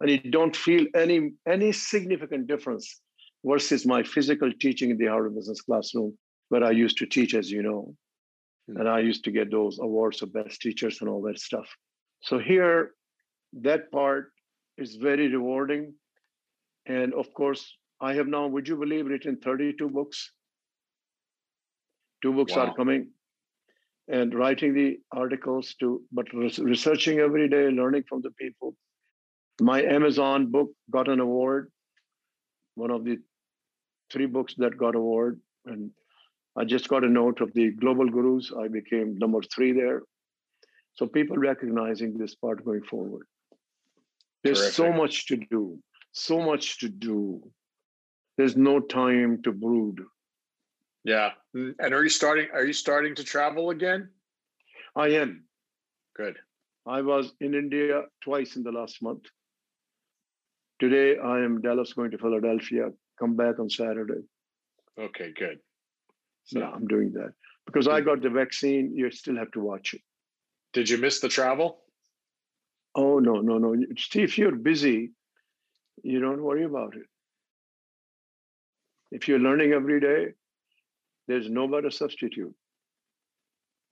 and 0.00 0.10
you 0.10 0.18
don't 0.30 0.54
feel 0.54 0.86
any 0.94 1.32
any 1.46 1.72
significant 1.72 2.46
difference 2.46 3.00
versus 3.44 3.86
my 3.86 4.02
physical 4.02 4.52
teaching 4.60 4.90
in 4.90 4.98
the 4.98 5.06
Harvard 5.06 5.34
Business 5.34 5.60
Classroom, 5.62 6.16
where 6.48 6.64
I 6.64 6.70
used 6.70 6.98
to 6.98 7.06
teach, 7.06 7.34
as 7.34 7.50
you 7.50 7.62
know, 7.62 7.94
mm-hmm. 8.70 8.80
and 8.80 8.88
I 8.88 9.00
used 9.00 9.24
to 9.24 9.30
get 9.30 9.50
those 9.50 9.78
awards 9.78 10.22
of 10.22 10.32
best 10.32 10.60
teachers 10.60 11.00
and 11.00 11.08
all 11.08 11.22
that 11.22 11.38
stuff. 11.38 11.68
So 12.22 12.38
here, 12.38 12.92
that 13.62 13.90
part 13.90 14.32
is 14.76 14.96
very 14.96 15.28
rewarding, 15.28 15.94
and 16.86 17.14
of 17.14 17.32
course, 17.32 17.76
I 18.00 18.14
have 18.14 18.26
now, 18.26 18.46
would 18.46 18.68
you 18.68 18.76
believe, 18.76 19.06
written 19.06 19.36
32 19.36 19.88
books 19.88 20.32
Two 22.22 22.32
books 22.32 22.56
wow. 22.56 22.66
are 22.66 22.74
coming 22.74 23.10
and 24.08 24.34
writing 24.34 24.74
the 24.74 24.98
articles 25.12 25.74
to, 25.80 26.02
but 26.12 26.32
researching 26.32 27.18
every 27.18 27.48
day, 27.48 27.68
learning 27.68 28.04
from 28.08 28.22
the 28.22 28.30
people. 28.32 28.74
My 29.60 29.82
Amazon 29.82 30.50
book 30.50 30.70
got 30.90 31.08
an 31.08 31.20
award, 31.20 31.70
one 32.74 32.90
of 32.90 33.04
the 33.04 33.18
three 34.10 34.26
books 34.26 34.54
that 34.58 34.78
got 34.78 34.94
award. 34.94 35.40
And 35.66 35.90
I 36.56 36.64
just 36.64 36.88
got 36.88 37.04
a 37.04 37.08
note 37.08 37.40
of 37.40 37.52
the 37.52 37.70
global 37.72 38.08
gurus. 38.08 38.52
I 38.58 38.68
became 38.68 39.18
number 39.18 39.40
three 39.54 39.72
there. 39.72 40.02
So 40.94 41.06
people 41.06 41.36
recognizing 41.36 42.16
this 42.16 42.34
part 42.34 42.64
going 42.64 42.82
forward. 42.82 43.26
There's 44.42 44.58
Terrific. 44.58 44.74
so 44.74 44.92
much 44.92 45.26
to 45.26 45.36
do, 45.36 45.78
so 46.12 46.40
much 46.40 46.78
to 46.80 46.88
do. 46.88 47.42
There's 48.36 48.56
no 48.56 48.80
time 48.80 49.42
to 49.42 49.52
brood. 49.52 50.00
Yeah. 51.08 51.30
And 51.54 51.94
are 51.94 52.02
you 52.02 52.10
starting 52.10 52.48
are 52.52 52.66
you 52.66 52.74
starting 52.74 53.14
to 53.14 53.24
travel 53.24 53.70
again? 53.70 54.10
I 54.94 55.08
am. 55.20 55.44
Good. 56.14 56.36
I 56.86 57.00
was 57.00 57.32
in 57.40 57.54
India 57.54 58.02
twice 58.22 58.56
in 58.56 58.62
the 58.62 58.72
last 58.72 59.02
month. 59.02 59.24
Today 60.78 61.16
I 61.18 61.38
am 61.46 61.62
Dallas 61.62 61.94
going 61.94 62.10
to 62.10 62.18
Philadelphia, 62.18 62.90
come 63.18 63.36
back 63.36 63.58
on 63.58 63.70
Saturday. 63.70 64.20
Okay, 65.00 65.32
good. 65.32 65.58
So, 66.44 66.58
yeah, 66.58 66.70
I'm 66.74 66.86
doing 66.86 67.12
that. 67.12 67.32
Because 67.64 67.88
I 67.88 68.02
got 68.02 68.20
the 68.20 68.30
vaccine, 68.30 68.92
you 68.94 69.10
still 69.10 69.36
have 69.36 69.50
to 69.52 69.60
watch 69.60 69.94
it. 69.94 70.02
Did 70.74 70.90
you 70.90 70.98
miss 70.98 71.20
the 71.20 71.30
travel? 71.30 71.78
Oh 72.94 73.18
no, 73.18 73.40
no, 73.40 73.56
no. 73.56 73.74
See, 73.96 74.20
if 74.22 74.36
you're 74.36 74.56
busy, 74.56 75.12
you 76.02 76.20
don't 76.20 76.42
worry 76.42 76.64
about 76.64 76.96
it. 76.96 77.06
If 79.10 79.26
you're 79.26 79.38
learning 79.38 79.72
every 79.72 80.00
day, 80.00 80.34
there's 81.28 81.48
no 81.48 81.68
better 81.68 81.90
substitute. 81.90 82.54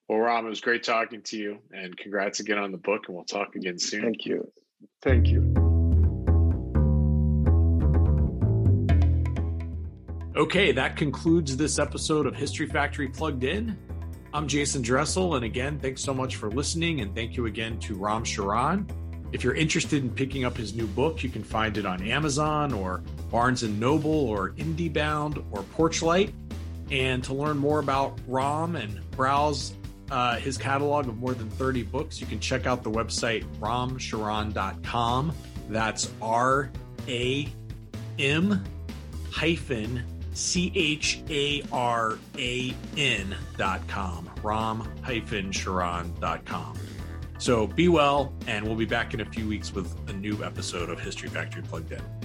Well, 0.08 0.18
Ram, 0.18 0.46
it 0.46 0.48
was 0.48 0.60
great 0.60 0.82
talking 0.82 1.22
to 1.22 1.36
you, 1.36 1.58
and 1.72 1.96
congrats 1.96 2.40
again 2.40 2.58
on 2.58 2.72
the 2.72 2.78
book. 2.78 3.02
And 3.06 3.16
we'll 3.16 3.24
talk 3.24 3.54
again 3.54 3.78
soon. 3.78 4.02
Thank 4.02 4.24
you. 4.24 4.50
Thank 5.02 5.28
you. 5.28 5.54
Okay, 10.36 10.72
that 10.72 10.96
concludes 10.96 11.56
this 11.56 11.78
episode 11.78 12.26
of 12.26 12.34
History 12.34 12.66
Factory 12.66 13.08
Plugged 13.08 13.44
In. 13.44 13.78
I'm 14.34 14.46
Jason 14.46 14.82
Dressel, 14.82 15.36
and 15.36 15.44
again, 15.44 15.78
thanks 15.78 16.02
so 16.02 16.12
much 16.12 16.36
for 16.36 16.50
listening, 16.50 17.00
and 17.00 17.14
thank 17.14 17.36
you 17.36 17.46
again 17.46 17.78
to 17.80 17.94
Ram 17.94 18.22
Charan. 18.22 18.86
If 19.32 19.42
you're 19.42 19.54
interested 19.54 20.02
in 20.02 20.10
picking 20.10 20.44
up 20.44 20.56
his 20.56 20.74
new 20.74 20.86
book, 20.86 21.22
you 21.22 21.30
can 21.30 21.42
find 21.42 21.76
it 21.78 21.86
on 21.86 22.02
Amazon 22.02 22.72
or 22.72 23.02
Barnes 23.30 23.62
and 23.62 23.80
Noble 23.80 24.28
or 24.28 24.50
IndieBound 24.50 25.44
or 25.50 25.62
Porchlight. 25.62 26.32
And 26.90 27.22
to 27.24 27.34
learn 27.34 27.58
more 27.58 27.80
about 27.80 28.18
Ram 28.26 28.76
and 28.76 29.00
browse 29.12 29.72
uh, 30.10 30.36
his 30.36 30.56
catalog 30.56 31.08
of 31.08 31.18
more 31.18 31.34
than 31.34 31.50
30 31.50 31.82
books, 31.84 32.20
you 32.20 32.26
can 32.26 32.38
check 32.38 32.66
out 32.66 32.82
the 32.82 32.90
website 32.90 33.44
ramcharan.com. 33.58 35.32
That's 35.68 36.10
R 36.22 36.70
A 37.08 37.48
M 38.18 38.64
hyphen 39.32 40.04
C 40.32 40.70
H 40.74 41.20
A 41.28 41.62
R 41.72 42.18
A 42.38 42.74
N 42.96 43.36
dot 43.56 43.86
com. 43.88 44.30
Ram 44.42 44.88
hyphen 45.02 45.50
Charan 45.50 46.12
dot 46.20 46.44
com. 46.44 46.78
So 47.38 47.66
be 47.66 47.88
well, 47.88 48.32
and 48.46 48.64
we'll 48.64 48.76
be 48.76 48.86
back 48.86 49.12
in 49.12 49.20
a 49.20 49.24
few 49.26 49.46
weeks 49.46 49.74
with 49.74 49.94
a 50.08 50.12
new 50.12 50.42
episode 50.44 50.88
of 50.88 51.00
History 51.00 51.28
Factory 51.28 51.62
Plugged 51.62 51.92
In. 51.92 52.15